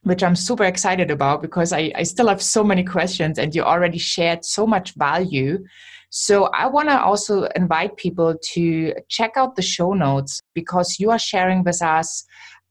which 0.08 0.24
I'm 0.24 0.36
super 0.36 0.64
excited 0.64 1.12
about 1.12 1.42
because 1.42 1.74
I, 1.74 1.92
I 1.96 2.04
still 2.04 2.28
have 2.28 2.42
so 2.42 2.64
many 2.64 2.84
questions 2.84 3.38
and 3.38 3.54
you 3.54 3.64
already 3.64 3.98
shared 3.98 4.46
so 4.46 4.66
much 4.66 4.96
value. 4.96 5.64
So 6.10 6.46
I 6.46 6.68
want 6.68 6.90
to 6.90 7.02
also 7.02 7.44
invite 7.56 7.98
people 7.98 8.36
to 8.54 8.94
check 9.10 9.32
out 9.36 9.56
the 9.56 9.62
show 9.62 9.94
notes 9.94 10.42
because 10.54 10.98
you 11.00 11.12
are 11.12 11.20
sharing 11.20 11.64
with 11.64 11.82
us 11.82 12.26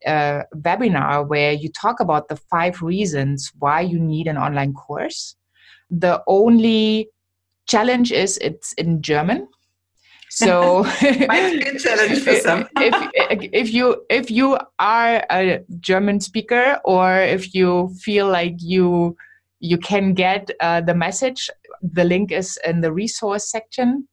a 0.06 0.42
webinar 0.54 1.28
where 1.28 1.52
you 1.52 1.68
talk 1.70 2.00
about 2.00 2.28
the 2.28 2.36
five 2.36 2.80
reasons 2.80 3.52
why 3.58 3.80
you 3.82 3.98
need 3.98 4.26
an 4.26 4.38
online 4.38 4.72
course. 4.72 5.36
The 5.90 6.22
only 6.26 7.10
challenge 7.66 8.12
is 8.12 8.38
it's 8.38 8.72
in 8.74 9.02
German 9.02 9.48
so 10.30 10.82
might 11.02 11.52
be 11.52 11.68
a 11.68 11.78
challenge 11.78 12.22
for 12.22 12.34
some. 12.36 12.68
if, 12.76 13.10
if 13.52 13.72
you 13.72 14.04
if 14.10 14.30
you 14.30 14.58
are 14.78 15.24
a 15.30 15.60
German 15.80 16.20
speaker 16.20 16.80
or 16.84 17.20
if 17.20 17.54
you 17.54 17.94
feel 18.02 18.28
like 18.28 18.54
you 18.58 19.16
you 19.60 19.78
can 19.78 20.14
get 20.14 20.50
uh, 20.60 20.80
the 20.80 20.94
message, 20.94 21.50
the 21.82 22.04
link 22.04 22.32
is 22.32 22.58
in 22.64 22.80
the 22.80 22.92
resource 22.92 23.50
section. 23.50 24.08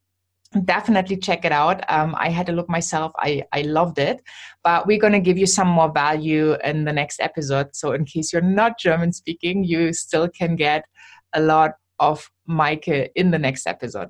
Definitely 0.65 1.17
check 1.17 1.45
it 1.45 1.51
out. 1.51 1.83
Um, 1.91 2.15
I 2.17 2.29
had 2.29 2.47
a 2.47 2.51
look 2.51 2.69
myself. 2.69 3.11
I, 3.17 3.43
I 3.51 3.63
loved 3.63 3.97
it. 3.97 4.21
But 4.63 4.85
we're 4.85 4.99
going 4.99 5.13
to 5.13 5.19
give 5.19 5.37
you 5.37 5.47
some 5.47 5.67
more 5.67 5.91
value 5.91 6.55
in 6.63 6.85
the 6.85 6.93
next 6.93 7.19
episode. 7.19 7.75
So, 7.75 7.93
in 7.93 8.05
case 8.05 8.31
you're 8.31 8.41
not 8.41 8.79
German 8.79 9.13
speaking, 9.13 9.63
you 9.63 9.93
still 9.93 10.29
can 10.29 10.55
get 10.55 10.85
a 11.33 11.41
lot 11.41 11.71
of 11.99 12.29
Maike 12.47 13.09
in 13.15 13.31
the 13.31 13.39
next 13.39 13.65
episode. 13.65 14.09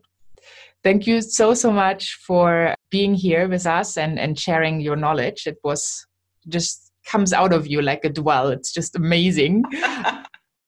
Thank 0.83 1.07
you 1.07 1.21
so, 1.21 1.53
so 1.53 1.71
much 1.71 2.15
for 2.25 2.75
being 2.91 3.13
here 3.13 3.47
with 3.47 3.65
us 3.65 3.97
and, 3.97 4.19
and 4.19 4.37
sharing 4.37 4.81
your 4.81 4.97
knowledge. 4.97 5.47
It 5.47 5.57
was 5.63 6.05
just 6.47 6.91
comes 7.05 7.33
out 7.33 7.53
of 7.53 7.67
you 7.67 7.81
like 7.81 8.03
a 8.03 8.09
dwell. 8.09 8.49
It's 8.49 8.71
just 8.71 8.95
amazing. 8.95 9.63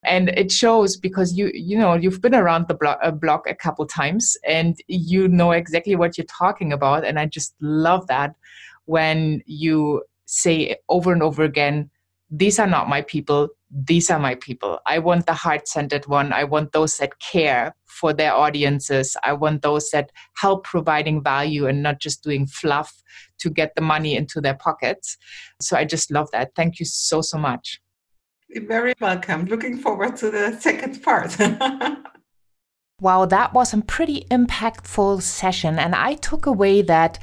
and 0.05 0.29
it 0.29 0.51
shows 0.51 0.95
because 0.97 1.33
you 1.33 1.51
you 1.53 1.77
know 1.77 1.95
you've 1.95 2.21
been 2.21 2.35
around 2.35 2.67
the 2.67 2.73
block, 2.73 2.99
uh, 3.01 3.11
block 3.11 3.45
a 3.47 3.55
couple 3.55 3.85
times 3.85 4.37
and 4.47 4.77
you 4.87 5.27
know 5.27 5.51
exactly 5.51 5.95
what 5.95 6.17
you're 6.17 6.25
talking 6.25 6.71
about 6.71 7.03
and 7.03 7.19
i 7.19 7.25
just 7.25 7.55
love 7.59 8.05
that 8.07 8.35
when 8.85 9.41
you 9.45 10.03
say 10.25 10.75
over 10.89 11.11
and 11.11 11.23
over 11.23 11.43
again 11.43 11.89
these 12.29 12.59
are 12.59 12.67
not 12.67 12.89
my 12.89 13.01
people 13.01 13.47
these 13.71 14.09
are 14.09 14.19
my 14.19 14.35
people. 14.35 14.79
I 14.85 14.99
want 14.99 15.25
the 15.25 15.33
heart 15.33 15.67
centered 15.67 16.05
one. 16.07 16.31
I 16.31 16.43
want 16.43 16.71
those 16.71 16.97
that 16.97 17.19
care 17.19 17.75
for 17.85 18.13
their 18.13 18.33
audiences. 18.33 19.17
I 19.23 19.33
want 19.33 19.61
those 19.61 19.89
that 19.91 20.11
help 20.37 20.63
providing 20.63 21.23
value 21.23 21.67
and 21.67 21.81
not 21.81 21.99
just 21.99 22.23
doing 22.23 22.45
fluff 22.45 23.01
to 23.39 23.49
get 23.49 23.73
the 23.75 23.81
money 23.81 24.15
into 24.15 24.39
their 24.41 24.53
pockets. 24.53 25.17
So 25.61 25.77
I 25.77 25.85
just 25.85 26.11
love 26.11 26.29
that. 26.31 26.51
Thank 26.55 26.79
you 26.79 26.85
so, 26.85 27.21
so 27.21 27.37
much. 27.37 27.81
You're 28.49 28.67
very 28.67 28.93
welcome. 29.01 29.45
Looking 29.45 29.77
forward 29.77 30.15
to 30.17 30.29
the 30.29 30.57
second 30.59 31.01
part. 31.01 31.35
wow, 33.01 33.25
that 33.25 33.53
was 33.53 33.73
a 33.73 33.81
pretty 33.81 34.25
impactful 34.29 35.21
session. 35.21 35.79
And 35.79 35.95
I 35.95 36.15
took 36.15 36.45
away 36.45 36.81
that 36.83 37.19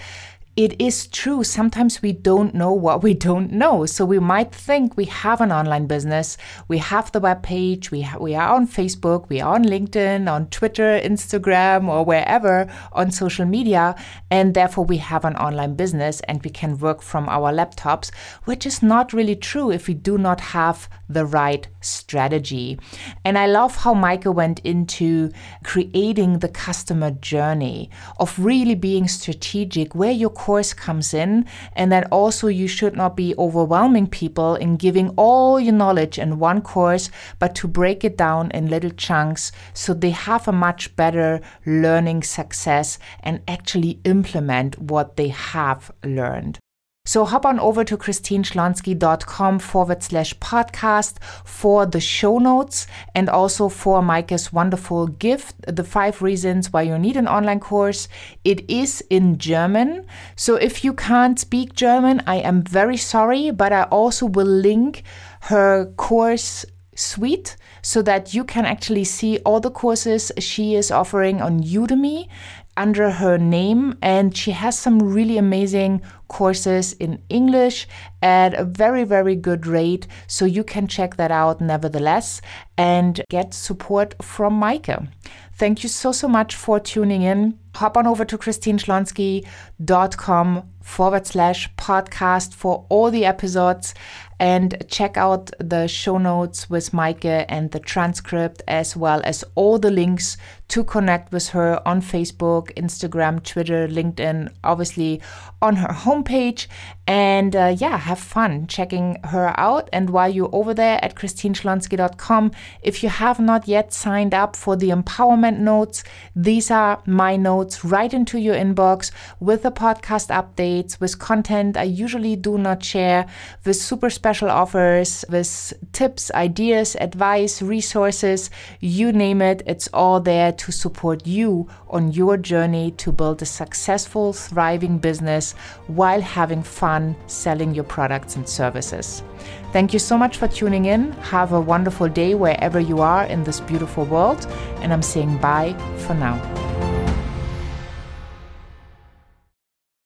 it 0.54 0.78
is 0.78 1.06
true. 1.06 1.42
Sometimes 1.42 2.02
we 2.02 2.12
don't 2.12 2.54
know 2.54 2.72
what 2.72 3.02
we 3.02 3.14
don't 3.14 3.52
know. 3.52 3.86
So 3.86 4.04
we 4.04 4.18
might 4.18 4.54
think 4.54 4.96
we 4.98 5.06
have 5.06 5.40
an 5.40 5.50
online 5.50 5.86
business, 5.86 6.36
we 6.68 6.76
have 6.76 7.10
the 7.12 7.20
web 7.20 7.42
page, 7.42 7.90
we, 7.90 8.02
ha- 8.02 8.18
we 8.18 8.34
are 8.34 8.54
on 8.54 8.68
Facebook, 8.68 9.30
we 9.30 9.40
are 9.40 9.54
on 9.54 9.64
LinkedIn, 9.64 10.30
on 10.30 10.48
Twitter, 10.48 11.00
Instagram, 11.00 11.88
or 11.88 12.04
wherever 12.04 12.70
on 12.92 13.10
social 13.10 13.46
media, 13.46 13.94
and 14.30 14.52
therefore 14.52 14.84
we 14.84 14.98
have 14.98 15.24
an 15.24 15.36
online 15.36 15.74
business 15.74 16.20
and 16.28 16.42
we 16.42 16.50
can 16.50 16.76
work 16.78 17.00
from 17.00 17.30
our 17.30 17.50
laptops, 17.50 18.10
which 18.44 18.66
is 18.66 18.82
not 18.82 19.14
really 19.14 19.36
true 19.36 19.70
if 19.70 19.88
we 19.88 19.94
do 19.94 20.18
not 20.18 20.40
have 20.40 20.86
the 21.08 21.24
right 21.24 21.66
strategy. 21.80 22.78
And 23.24 23.38
I 23.38 23.46
love 23.46 23.76
how 23.76 23.94
Maike 23.94 24.32
went 24.34 24.58
into 24.60 25.30
creating 25.64 26.40
the 26.40 26.48
customer 26.48 27.10
journey 27.10 27.90
of 28.18 28.38
really 28.38 28.74
being 28.74 29.08
strategic 29.08 29.94
where 29.94 30.12
your 30.12 30.30
course 30.42 30.72
comes 30.74 31.14
in, 31.14 31.46
and 31.76 31.92
that 31.92 32.08
also 32.10 32.48
you 32.48 32.66
should 32.66 32.96
not 32.96 33.16
be 33.16 33.32
overwhelming 33.38 34.08
people 34.08 34.56
in 34.56 34.76
giving 34.76 35.10
all 35.10 35.60
your 35.60 35.72
knowledge 35.72 36.18
in 36.18 36.40
one 36.40 36.60
course, 36.60 37.10
but 37.38 37.54
to 37.54 37.68
break 37.68 38.02
it 38.02 38.16
down 38.16 38.50
in 38.50 38.68
little 38.68 38.90
chunks 38.90 39.52
so 39.72 39.94
they 39.94 40.10
have 40.10 40.48
a 40.48 40.52
much 40.66 40.96
better 40.96 41.40
learning 41.64 42.24
success 42.24 42.98
and 43.22 43.40
actually 43.46 44.00
implement 44.04 44.78
what 44.80 45.16
they 45.16 45.28
have 45.28 45.92
learned. 46.02 46.58
So 47.04 47.24
hop 47.24 47.44
on 47.44 47.58
over 47.58 47.82
to 47.82 47.96
christineschlonski.com 47.96 49.58
forward 49.58 50.04
slash 50.04 50.34
podcast 50.34 51.20
for 51.44 51.84
the 51.84 51.98
show 51.98 52.38
notes 52.38 52.86
and 53.12 53.28
also 53.28 53.68
for 53.68 54.02
Maike's 54.02 54.52
wonderful 54.52 55.08
gift, 55.08 55.56
the 55.66 55.82
five 55.82 56.22
reasons 56.22 56.72
why 56.72 56.82
you 56.82 56.96
need 57.00 57.16
an 57.16 57.26
online 57.26 57.58
course. 57.58 58.06
It 58.44 58.70
is 58.70 59.02
in 59.10 59.38
German. 59.38 60.06
So 60.36 60.54
if 60.54 60.84
you 60.84 60.92
can't 60.92 61.40
speak 61.40 61.74
German, 61.74 62.22
I 62.24 62.36
am 62.36 62.62
very 62.62 62.96
sorry, 62.96 63.50
but 63.50 63.72
I 63.72 63.82
also 63.84 64.26
will 64.26 64.46
link 64.46 65.02
her 65.40 65.86
course 65.96 66.64
suite 66.94 67.56
so 67.82 68.02
that 68.02 68.32
you 68.32 68.44
can 68.44 68.64
actually 68.64 69.04
see 69.04 69.38
all 69.38 69.58
the 69.58 69.70
courses 69.70 70.30
she 70.38 70.76
is 70.76 70.90
offering 70.90 71.42
on 71.42 71.62
Udemy 71.62 72.28
under 72.76 73.10
her 73.10 73.38
name 73.38 73.96
and 74.00 74.36
she 74.36 74.52
has 74.52 74.78
some 74.78 74.98
really 74.98 75.38
amazing 75.38 76.02
courses 76.28 76.92
in 76.94 77.20
English 77.28 77.86
at 78.22 78.54
a 78.54 78.64
very 78.64 79.04
very 79.04 79.36
good 79.36 79.66
rate 79.66 80.06
so 80.26 80.44
you 80.44 80.64
can 80.64 80.86
check 80.86 81.16
that 81.16 81.30
out 81.30 81.60
nevertheless 81.60 82.40
and 82.78 83.22
get 83.28 83.52
support 83.52 84.14
from 84.22 84.58
Maike. 84.58 85.08
Thank 85.54 85.82
you 85.82 85.88
so 85.88 86.12
so 86.12 86.28
much 86.28 86.54
for 86.56 86.80
tuning 86.80 87.22
in. 87.22 87.58
Hop 87.74 87.96
on 87.96 88.06
over 88.06 88.24
to 88.24 88.38
christineschlonski.com 88.38 90.62
forward 90.82 91.26
slash 91.26 91.72
podcast 91.76 92.54
for 92.54 92.86
all 92.88 93.10
the 93.10 93.24
episodes 93.24 93.94
and 94.40 94.84
check 94.88 95.16
out 95.16 95.50
the 95.60 95.86
show 95.86 96.18
notes 96.18 96.68
with 96.68 96.90
Maike 96.90 97.44
and 97.48 97.70
the 97.70 97.78
transcript, 97.78 98.60
as 98.66 98.96
well 98.96 99.20
as 99.22 99.44
all 99.54 99.78
the 99.78 99.90
links 99.90 100.36
to 100.72 100.82
connect 100.82 101.30
with 101.32 101.50
her 101.50 101.86
on 101.86 102.00
Facebook, 102.00 102.72
Instagram, 102.76 103.42
Twitter, 103.42 103.86
LinkedIn, 103.86 104.50
obviously 104.64 105.20
on 105.60 105.76
her 105.76 105.88
homepage. 105.88 106.66
And 107.06 107.54
uh, 107.54 107.76
yeah, 107.76 107.98
have 107.98 108.18
fun 108.18 108.66
checking 108.68 109.18
her 109.24 109.52
out. 109.60 109.90
And 109.92 110.08
while 110.08 110.30
you're 110.30 110.48
over 110.50 110.72
there 110.72 110.98
at 111.04 111.14
christineschlonski.com, 111.14 112.52
if 112.82 113.02
you 113.02 113.10
have 113.10 113.38
not 113.38 113.68
yet 113.68 113.92
signed 113.92 114.32
up 114.32 114.56
for 114.56 114.74
the 114.74 114.88
empowerment 114.88 115.58
notes, 115.58 116.04
these 116.34 116.70
are 116.70 117.02
my 117.04 117.36
notes 117.36 117.84
right 117.84 118.14
into 118.14 118.38
your 118.38 118.54
inbox 118.54 119.10
with 119.40 119.64
the 119.64 119.72
podcast 119.72 120.30
updates, 120.30 120.98
with 120.98 121.18
content 121.18 121.76
I 121.76 121.82
usually 121.82 122.34
do 122.34 122.56
not 122.56 122.82
share, 122.82 123.26
with 123.66 123.76
super 123.76 124.08
special 124.08 124.48
offers, 124.48 125.22
with 125.28 125.74
tips, 125.92 126.30
ideas, 126.30 126.96
advice, 126.98 127.60
resources, 127.60 128.48
you 128.80 129.12
name 129.12 129.42
it, 129.42 129.62
it's 129.66 129.88
all 129.92 130.18
there 130.18 130.50
to 130.62 130.70
support 130.70 131.26
you 131.26 131.68
on 131.90 132.12
your 132.12 132.36
journey 132.36 132.92
to 132.92 133.10
build 133.10 133.42
a 133.42 133.44
successful, 133.44 134.32
thriving 134.32 134.96
business 134.96 135.54
while 135.88 136.20
having 136.20 136.62
fun 136.62 137.16
selling 137.26 137.74
your 137.74 137.82
products 137.82 138.36
and 138.36 138.48
services. 138.48 139.24
Thank 139.72 139.92
you 139.92 139.98
so 139.98 140.16
much 140.16 140.36
for 140.36 140.46
tuning 140.46 140.84
in. 140.84 141.10
Have 141.34 141.52
a 141.52 141.60
wonderful 141.60 142.08
day 142.08 142.36
wherever 142.36 142.78
you 142.78 143.00
are 143.00 143.24
in 143.24 143.42
this 143.42 143.58
beautiful 143.58 144.04
world. 144.04 144.46
And 144.82 144.92
I'm 144.92 145.02
saying 145.02 145.38
bye 145.38 145.74
for 146.06 146.14
now. 146.14 146.91